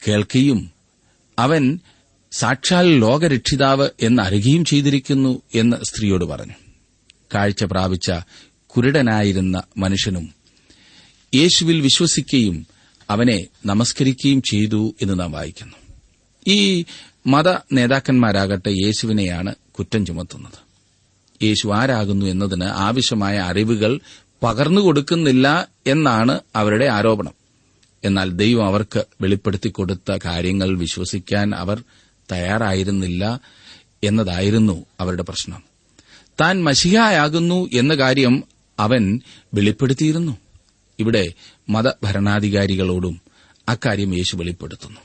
കേൾക്കുകയും 0.07 0.71
അവൻ 1.39 1.79
സാക്ഷാൽ 2.31 2.99
ലോകരക്ഷിതാവ് 2.99 3.89
എന്ന് 4.01 4.23
അറിയുകയും 4.23 4.65
ചെയ്തിരിക്കുന്നു 4.65 5.41
എന്ന് 5.55 5.77
സ്ത്രീയോട് 5.83 6.25
പറഞ്ഞു. 6.25 6.53
കാഴ്ച 7.35 7.63
പ്രാപിച്ച 7.63 8.11
കുരുടനായിരുന്ന 8.67 9.61
മനുഷ്യനും 9.77 10.33
യേശുവിൽ 11.35 11.81
വിശ്വസിക്കുകയും 11.81 12.67
അവനെ 13.09 13.47
നമസ്കരിക്കുകയും 13.65 14.41
ചെയ്തു 14.41 14.95
എന്ന് 15.01 15.19
നാം 15.19 15.31
വായിക്കുന്നു. 15.31 15.75
ഈ 16.47 16.85
മത 17.27 17.49
നേതാക്കന്മാരാകട്ടെ 17.73 18.69
യേശുവിനെയാണ് 18.69 19.55
കുറ്റം 19.71 20.05
ചുമത്തുന്നത്. 20.05 20.65
യേശു 21.43 21.67
ആരാകുന്നു 21.67 22.25
എന്നതിന് 22.25 22.63
ആവശ്യമായ 22.63 23.37
അറിവുകൾ 23.37 23.99
പകർന്നു 24.43 24.81
കൊടുക്കുന്നില്ല 24.81 25.67
എന്നാണ് 25.87 26.39
അവരുടെ 26.55 26.85
ആരോപണം. 26.85 27.33
എന്നാൽ 28.03 28.29
ദൈവം 28.29 28.65
അവർക്ക് 28.65 29.05
വെളിപ്പെടുത്തി 29.21 29.69
കൊടുത്ത 29.69 30.17
കാര്യങ്ങൾ 30.25 30.77
വിശ്വസിക്കാൻ 30.77 31.55
അവർ 31.55 31.83
തയ്യാറായിരുന്നില്ല 32.31 33.39
എന്നതായിരുന്നു 34.03 34.85
അവരുടെ 34.99 35.23
പ്രശ്നം. 35.23 35.63
താൻ 36.41 36.63
മഷിഹായാകുന്നു 36.63 37.69
എന്ന 37.73 37.93
കാര്യം 37.93 38.43
അവൻ 38.79 39.19
വെളിപ്പെടുത്തിയിരുന്നു. 39.53 40.37
ഇവിടെ 40.99 41.33
മതഭരണാധികാരികളോടും 41.69 43.21
അക്കാര്യം 43.69 44.17
യേശു 44.17 44.35
വെളിപ്പെടുത്തുന്നു. 44.35 44.99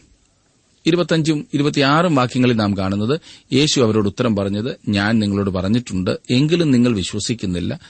ഇരുപത്തഞ്ചും 0.87 1.47
ഇരുപത്തിയാറും 1.55 2.15
വാക്യങ്ങളിൽ 2.15 2.57
നാം 2.57 2.77
കാണുന്നത് 2.77 3.21
യേശു 3.53 3.81
അവരോട് 3.81 4.09
ഉത്തരം 4.09 4.37
പറഞ്ഞത് 4.37 4.77
ഞാൻ 4.89 5.19
നിങ്ങളോട് 5.19 5.51
പറഞ്ഞിട്ടുണ്ട് 5.51 6.11
എങ്കിലും 6.31 6.71
നിങ്ങൾ 6.71 6.95
വിശ്വസിക്കുന്നില്ല. 6.95 7.81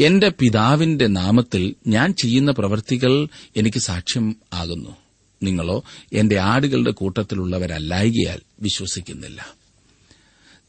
എന്റെ 0.00 0.28
പിതാവിന്റെ 0.28 1.06
നാമത്തിൽ 1.06 1.74
ഞാൻ 1.86 2.12
ചെയ്യുന്ന 2.12 2.50
പ്രവൃത്തികൾ 2.52 3.28
എനിക്ക് 3.56 3.78
സാക്ഷ്യം 3.78 4.36
ആകുന്നു. 4.52 4.96
നിങ്ങളോ 5.42 5.84
എന്റെ 6.12 6.38
ആടുകളുടെ 6.38 6.90
കൂട്ടത്തിലുള്ളവരല്ലായികയാൽ 6.90 8.40
വിശ്വസിക്കുന്നില്ല. 8.60 9.54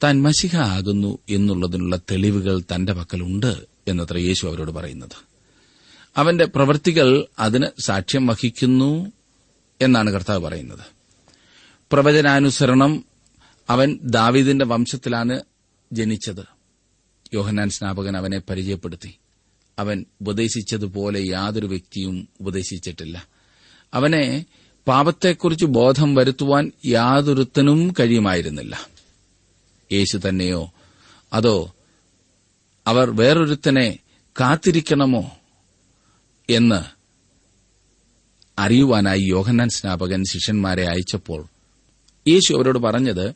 താൻ 0.03 0.21
മഷിഹ 0.21 0.57
ആകുന്നു 0.57 1.17
എന്നുള്ളതിനുള്ള 1.29 1.95
തെളിവുകൾ 2.12 2.62
തന്റെ 2.75 2.93
പക്കലുണ്ട് 2.93 3.65
എന്നത്ര 3.88 4.17
യേശു 4.17 4.47
അവരോട് 4.47 4.71
പറയുന്നത്. 4.71 5.33
അവന്റെ 6.17 6.45
പ്രവൃത്തികൾ 6.45 7.25
അതിന് 7.39 7.65
സാക്ഷ്യം 7.79 8.27
വഹിക്കുന്നു 8.27 9.12
എന്നാണ് 9.81 10.12
കർത്താവ് 10.12 10.43
പറയുന്നത്. 10.43 10.86
പ്രവചനാനുസരണം 11.91 13.05
അവൻ 13.69 13.99
ദാവീദിന്റെ 14.03 14.65
വംശത്തിലാണ് 14.65 15.39
ജനിച്ചത്. 15.93 16.62
യോഹന്നാൻ 17.33 17.69
സ്നാപകൻ 17.69 18.17
അവനെ 18.17 18.39
പരിചയപ്പെടുത്തി. 18.39 19.15
അവൻ 19.79 20.05
ഉപദേശിച്ചതുപോലെ 20.21 21.21
യാതൊരു 21.27 21.65
വ്യക്തിയും 21.65 22.27
ഉപദേശിച്ചിട്ടില്ല. 22.41 23.27
അവനെ 23.93 24.45
പാപത്തെക്കുറിച്ച് 24.87 25.65
ബോധം 25.65 26.15
വരുത്തുവാൻ 26.15 26.71
യാതൊരുത്തനും 26.85 27.93
കഴിയുമായിരുന്നില്ല. 27.99 28.87
യേശു 29.91 30.19
തന്നെയോ? 30.29 30.71
അതോ 31.33 31.75
അവർ 32.87 33.09
വേറൊരുത്തനെ 33.09 33.99
കാത്തിരിക്കണമോ 34.39 35.31
എന്ന് 36.49 36.83
അറിയുവാനായി 38.61 39.21
യോഹന്നാൻ 39.21 39.69
സ്നാപകൻ 39.69 40.23
ശിഷ്യന്മാരെ 40.23 40.83
അയച്ചപ്പോൾ 40.83 41.45
യേശു 42.27 42.53
അവരോട് 42.53 42.79
പറഞ്ഞത് 42.79 43.33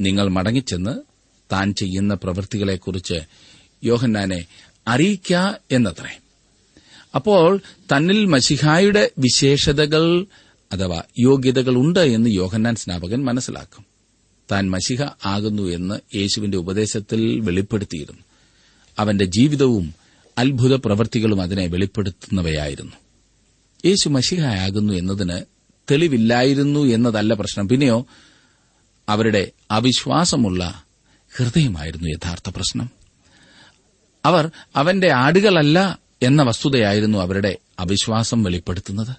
നിങ്ങൾ 0.00 0.28
മടങ്ങിച്ചെന്ന് 0.28 1.02
താൻ 1.52 1.74
ചെയ്യുന്ന 1.74 2.14
പ്രവൃത്തികളെക്കുറിച്ച് 2.14 3.14
യോഹന്നാനെ 3.84 4.44
അറിയിക്ക 4.88 5.34
എന്നത്രേ. 5.70 6.18
അപ്പോൾ 7.14 7.60
തന്നിൽ 7.76 8.24
മഷിഹായുടെ 8.24 9.10
വിശേഷതകൾ 9.18 10.26
അഥവാ 10.72 11.02
യോഗ്യതകൾ 11.18 11.76
ഉണ്ട് 11.76 12.00
എന്ന് 12.00 12.30
യോഹന്നാൻ 12.30 12.74
സ്നാപകൻ 12.74 13.24
മനസ്സിലാക്കും. 13.24 13.84
താൻ 14.52 14.70
മഷിഹ 14.70 15.02
ആകുന്നു 15.24 15.62
എന്ന് 15.62 16.16
യേശുവിന്റെ 16.16 16.58
ഉപദേശത്തിൽ 16.58 17.40
വെളിപ്പെടുത്തിയിരുന്നു. 17.40 18.22
അവന്റെ 18.98 19.24
ജീവിതവും 19.24 19.94
അത്ഭുത 20.38 20.76
പ്രവൃത്തികളും 20.84 21.42
അതിനെ 21.42 21.66
വെളിപ്പെടുത്തുന്നവയായിരുന്നു. 21.66 22.92
യേശു 23.86 24.08
മഷിഹയാകുന്നു 24.08 24.92
എന്നതിന് 24.92 25.40
തെളിവില്ലായിരുന്നു 25.90 26.80
എന്നതല്ല 26.80 27.34
പ്രശ്നം. 27.34 27.68
പിന്നെയോ 27.68 28.06
അവരുടെ 29.08 29.50
അവിശ്വാസമുള്ള 29.70 30.84
ഹൃദയമായിരുന്നു 31.36 32.08
യഥാർത്ഥ 32.08 32.48
പ്രശ്നം. 32.48 32.90
അവർ 34.24 34.50
അവന്റെ 34.76 35.12
ആടുകളല്ല 35.12 35.98
എന്ന 36.22 36.42
വസ്തുതയായിരുന്നു 36.42 37.18
അവരുടെ 37.18 37.58
അവിശ്വാസം 37.78 38.42
വെളിപ്പെടുത്തുന്നത്. 38.42 39.16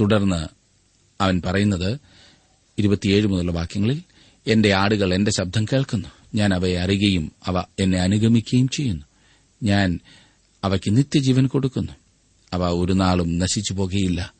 തുടർന്ന് 0.00 0.46
അവൻ 1.20 1.42
പറയുന്നത് 1.46 2.00
ഇരുപത്തിയേഴ് 2.78 3.26
മുതലുള്ള 3.26 3.52
വാക്യങ്ങളിൽ 3.52 4.02
എന്റെ 4.46 4.72
ആടുകൾ 4.72 5.14
എന്റെ 5.14 5.30
ശബ്ദം 5.30 5.64
കേൾക്കുന്നു. 5.64 6.08
ഞാൻ 6.34 6.54
അവയെ 6.54 6.78
അറിയുകയും 6.78 7.32
അവ 7.46 7.64
എന്നെ 7.78 7.98
അനുഗമിക്കുകയും 7.98 8.68
ചെയ്യുന്നു. 8.68 9.04
ഞാൻ 9.62 10.00
അവയ്ക്ക് 10.64 10.96
നിത്യജീവൻ 10.96 11.46
കൊടുക്കുന്നു. 11.46 11.92
അവ 12.52 12.68
ഒരു 12.68 12.92
നാളും 12.92 13.38
നശിച്ചു 13.38 13.72
പോകുകയില്ല. 13.72 14.32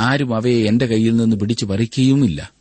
ആരും 0.00 0.34
അവയെ 0.34 0.64
എന്റെ 0.64 0.86
കയ്യിൽ 0.86 1.16
നിന്ന് 1.16 1.36
പിടിച്ചു 1.36 1.64
പറിക്കുകയുമില്ല. 1.64 2.59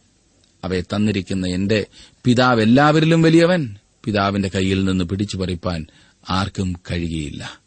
അവയെ 0.63 0.81
തന്നിരിക്കുന്ന 0.81 1.47
എന്റെ 1.47 1.85
പിതാവ് 2.25 2.61
എല്ലാവരിലും 2.61 3.21
വലിയവൻ 3.21 3.75
പിതാവിന്റെ 4.05 4.51
കയ്യിൽ 4.55 4.85
നിന്ന് 4.85 5.03
പിടിച്ചു 5.03 5.37
പറിപ്പാൻ 5.37 5.85
ആർക്കും 6.29 6.73
കഴിയുകയില്ല. 6.91 7.61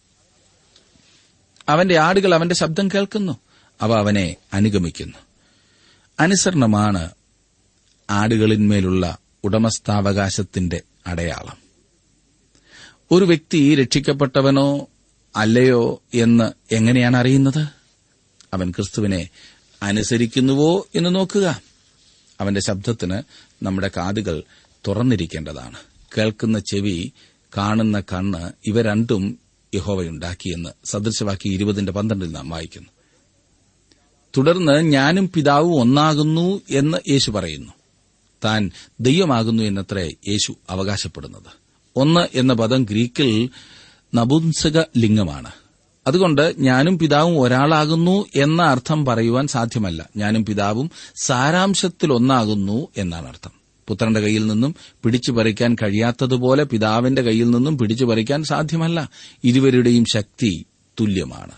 അവന്റെ 1.68 1.98
ആടുകൾ 1.98 2.35
അവന്റെ 2.35 2.55
ശബ്ദം 2.55 2.88
കേൾക്കുന്നു. 2.88 3.38
അവ 3.81 3.92
അവനെ 3.92 4.37
അനുഗമിക്കുന്നു. 4.52 5.18
അനുസരണമാണ് 6.20 7.11
ആടുകളിന്മേലുള്ള 8.11 9.18
ഉടമസ്ഥാവകാശത്തിന്റെ 9.44 10.83
അടയാളം. 11.07 11.57
ഒരു 13.11 13.24
വ്യക്തി 13.24 13.74
രക്ഷിക്കപ്പെട്ടവനോ 13.74 14.88
അല്ലയോ 15.37 16.02
എന്ന് 16.14 16.74
എങ്ങനെയാണ് 16.74 17.16
അറിയുന്നത്? 17.16 17.66
അവൻ 18.55 18.70
ക്രിസ്തുവിനെ 18.70 19.28
അനുസരിക്കുന്നുവോ 19.83 20.87
എന്ന് 20.94 21.14
നോക്കുക. 21.14 21.61
അവന്റെ 22.42 22.61
ശബ്ദത്തിന് 22.61 23.22
നമ്മുടെ 23.64 23.90
കാതുകൾ 23.96 24.42
തുറന്നിരിക്കേണ്ടതാണ്. 24.88 25.76
കേൾക്കുന്ന 26.18 26.59
ചെവി 26.59 27.12
കാണുന്ന 27.57 28.00
കണ്ണ് 28.00 28.52
ഇവ 28.66 28.83
രണ്ടും 28.83 29.38
യഹോവയുണ്ടാക്കിയെന്ന് 29.74 30.70
സദൃശവാക്കി 30.85 31.48
ഇരുപതിന്റെ 31.48 31.92
പന്ത്രണ്ടിൽ 31.92 32.33
നാം 32.33 32.50
വായിക്കുന്നു. 32.50 32.88
തുടർന്ന് 34.37 34.72
ഞാനും 34.72 35.31
പിതാവും 35.35 35.81
ഒന്നാകുന്നു 35.81 36.61
എന്ന് 36.70 37.11
യേശു 37.11 37.31
പറയുന്നു. 37.31 37.72
താൻ 38.44 38.70
ദൈവമാകുന്നു 39.00 39.62
എന്നത്രേ 39.62 40.14
യേശു 40.28 40.57
അവകാശപ്പെടുന്നത്. 40.70 41.57
ഒന്ന് 41.96 42.38
എന്ന 42.38 42.52
പദം 42.52 42.85
ഗ്രീക്കിൽ 42.85 43.50
നപുംസക 44.14 44.81
ലിംഗമാണ് 44.96 45.50
അതുകൊണ്ട് 46.06 46.54
ഞാനും 46.58 46.98
പിതാവും 46.98 47.40
ഒരാളാകുന്നു 47.40 48.26
എന്ന 48.34 48.62
അർത്ഥം 48.62 49.04
പറയുവാൻ 49.04 49.46
സാധ്യമല്ല. 49.46 50.08
ഞാനും 50.16 50.44
പിതാവും 50.44 50.90
സാരാംശത്തിൽ 51.16 52.12
ഒന്നാകുന്നു 52.12 52.88
എന്നാണ് 52.96 53.28
അർത്ഥം. 53.28 53.50
പുത്രന്റെ 53.88 54.20
കയ്യിൽ 54.20 54.46
നിന്നും 54.46 54.74
പിടിച്ചു 55.04 55.32
പറിക്കാൻ 55.32 55.74
കഴിയാത്തതുപോലെ 55.74 56.64
പിതാവിന്റെ 56.64 57.22
കയ്യിൽ 57.22 57.50
നിന്നും 57.50 57.78
പിടിച്ചു 57.78 58.04
പറിക്കാൻ 58.04 58.44
സാധ്യമല്ല. 58.44 59.10
ഇരുവരുടെയും 59.44 60.04
ശക്തി 60.12 60.64
തുല്യമാണ്. 61.00 61.52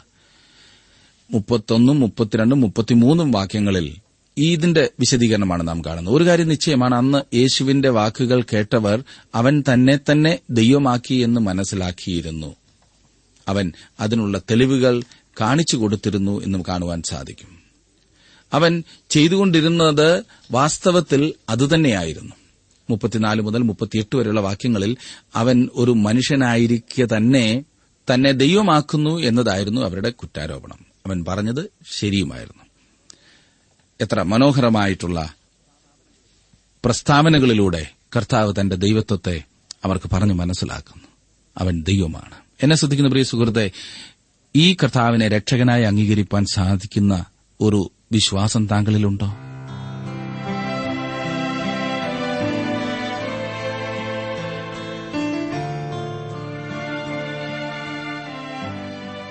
മുപ്പത്തൊന്നും 1.30 2.00
മുപ്പത്തിരണ്ടും 2.00 2.60
മുപ്പത്തിമൂന്നും 2.60 3.32
വാക്യങ്ങളിൽ 3.32 3.96
ഇതിന്റെ 4.38 4.90
വിശദീകരണമാണ് 5.00 5.68
നാം 5.68 5.84
കാണുന്നത്. 5.84 6.14
ഒരു 6.14 6.24
കാര്യം 6.24 6.48
നിശ്ചയമാണ്. 6.48 6.94
അന്ന് 6.94 7.36
യേശുവിന്റെ 7.36 7.88
വാക്കുകൾ 7.88 8.42
കേട്ടവർ 8.42 9.04
അവൻ 9.34 9.64
തന്നെ 9.72 9.98
തന്നെ 10.10 10.38
ദൈവമാക്കി 10.50 11.14
എന്ന് 11.14 11.40
മനസ്സിലാക്കിയിരുന്നു. 11.40 12.54
അവൻ 13.48 13.72
അതിനുള്ള 14.00 14.38
തെളിവുകൾ 14.38 15.02
കാണിച്ചു 15.40 15.76
കൊടുത്തിരുന്നു 15.76 16.42
എന്നും 16.44 16.62
കാണുവാൻ 16.68 17.02
സാധിക്കും. 17.02 17.58
അവൻ 18.52 18.84
ചെയ്തുകൊണ്ടിരുന്നത് 19.10 20.24
വാസ്തവത്തിൽ 20.50 21.34
അതുതന്നെയായിരുന്നു. 21.48 22.34
മുപ്പത്തിനാല് 22.90 23.42
മുതൽ 23.42 23.62
മുപ്പത്തിയെട്ട് 23.62 24.16
വരെയുള്ള 24.16 24.40
വാക്യങ്ങളിൽ 24.40 24.96
അവൻ 25.34 25.68
ഒരു 25.74 25.90
മനുഷ്യനായിരിക്കെ 25.90 27.16
തന്നെ 27.16 27.64
തന്നെ 28.14 28.32
ദൈവമാക്കുന്നു 28.32 29.18
എന്നതായിരുന്നു 29.18 29.80
അവരുടെ 29.80 30.10
കുറ്റാരോപണം. 30.10 30.78
അവൻ 31.06 31.24
പറഞ്ഞത് 31.28 31.70
ശരിയുമായിരുന്നു. 31.92 32.64
എത്ര 34.00 34.22
മനോഹരമായിട്ടുള്ള 34.22 35.34
പ്രസ്താവനകളിലൂടെ 36.84 37.90
കർത്താവ് 38.16 38.54
തന്റെ 38.60 38.76
ദൈവത്വത്തെ 38.76 39.42
അവർക്ക് 39.84 40.10
പറഞ്ഞു 40.12 40.34
മനസ്സിലാക്കുന്നു. 40.34 41.04
അവൻ 41.58 41.82
ദൈവമാണ്. 41.82 42.43
എന്നെ 42.62 42.76
ശ്രദ്ധിക്കുന്ന 42.76 43.08
പ്രിയ 43.08 43.24
സുഹൃത്തെ 43.24 43.70
ഈ 44.56 44.76
കർത്താവിനെ 44.82 45.28
രക്ഷകനായി 45.28 45.82
അംഗീകരിക്കാൻ 45.82 46.44
സാധിക്കുന്ന 46.44 47.24
ഒരു 47.60 47.90
വിശ്വാസം 48.12 48.68
താങ്കളിലുണ്ടോ? 48.68 49.34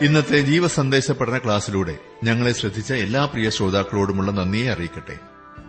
ഇന്നത്തെ 0.06 0.42
ജീവസന്ദേശ 0.42 1.12
പഠന 1.12 1.38
ക്ലാസ്സിലൂടെ 1.38 1.98
ഞങ്ങളെ 2.24 2.52
ശ്രദ്ധിച്ച 2.52 2.94
എല്ലാ 2.94 3.26
പ്രിയ 3.26 3.50
ശ്രോതാക്കളോടുമുള്ള 3.50 4.32
നന്ദിയെ 4.32 4.72
അറിയിക്കട്ടെ. 4.72 5.33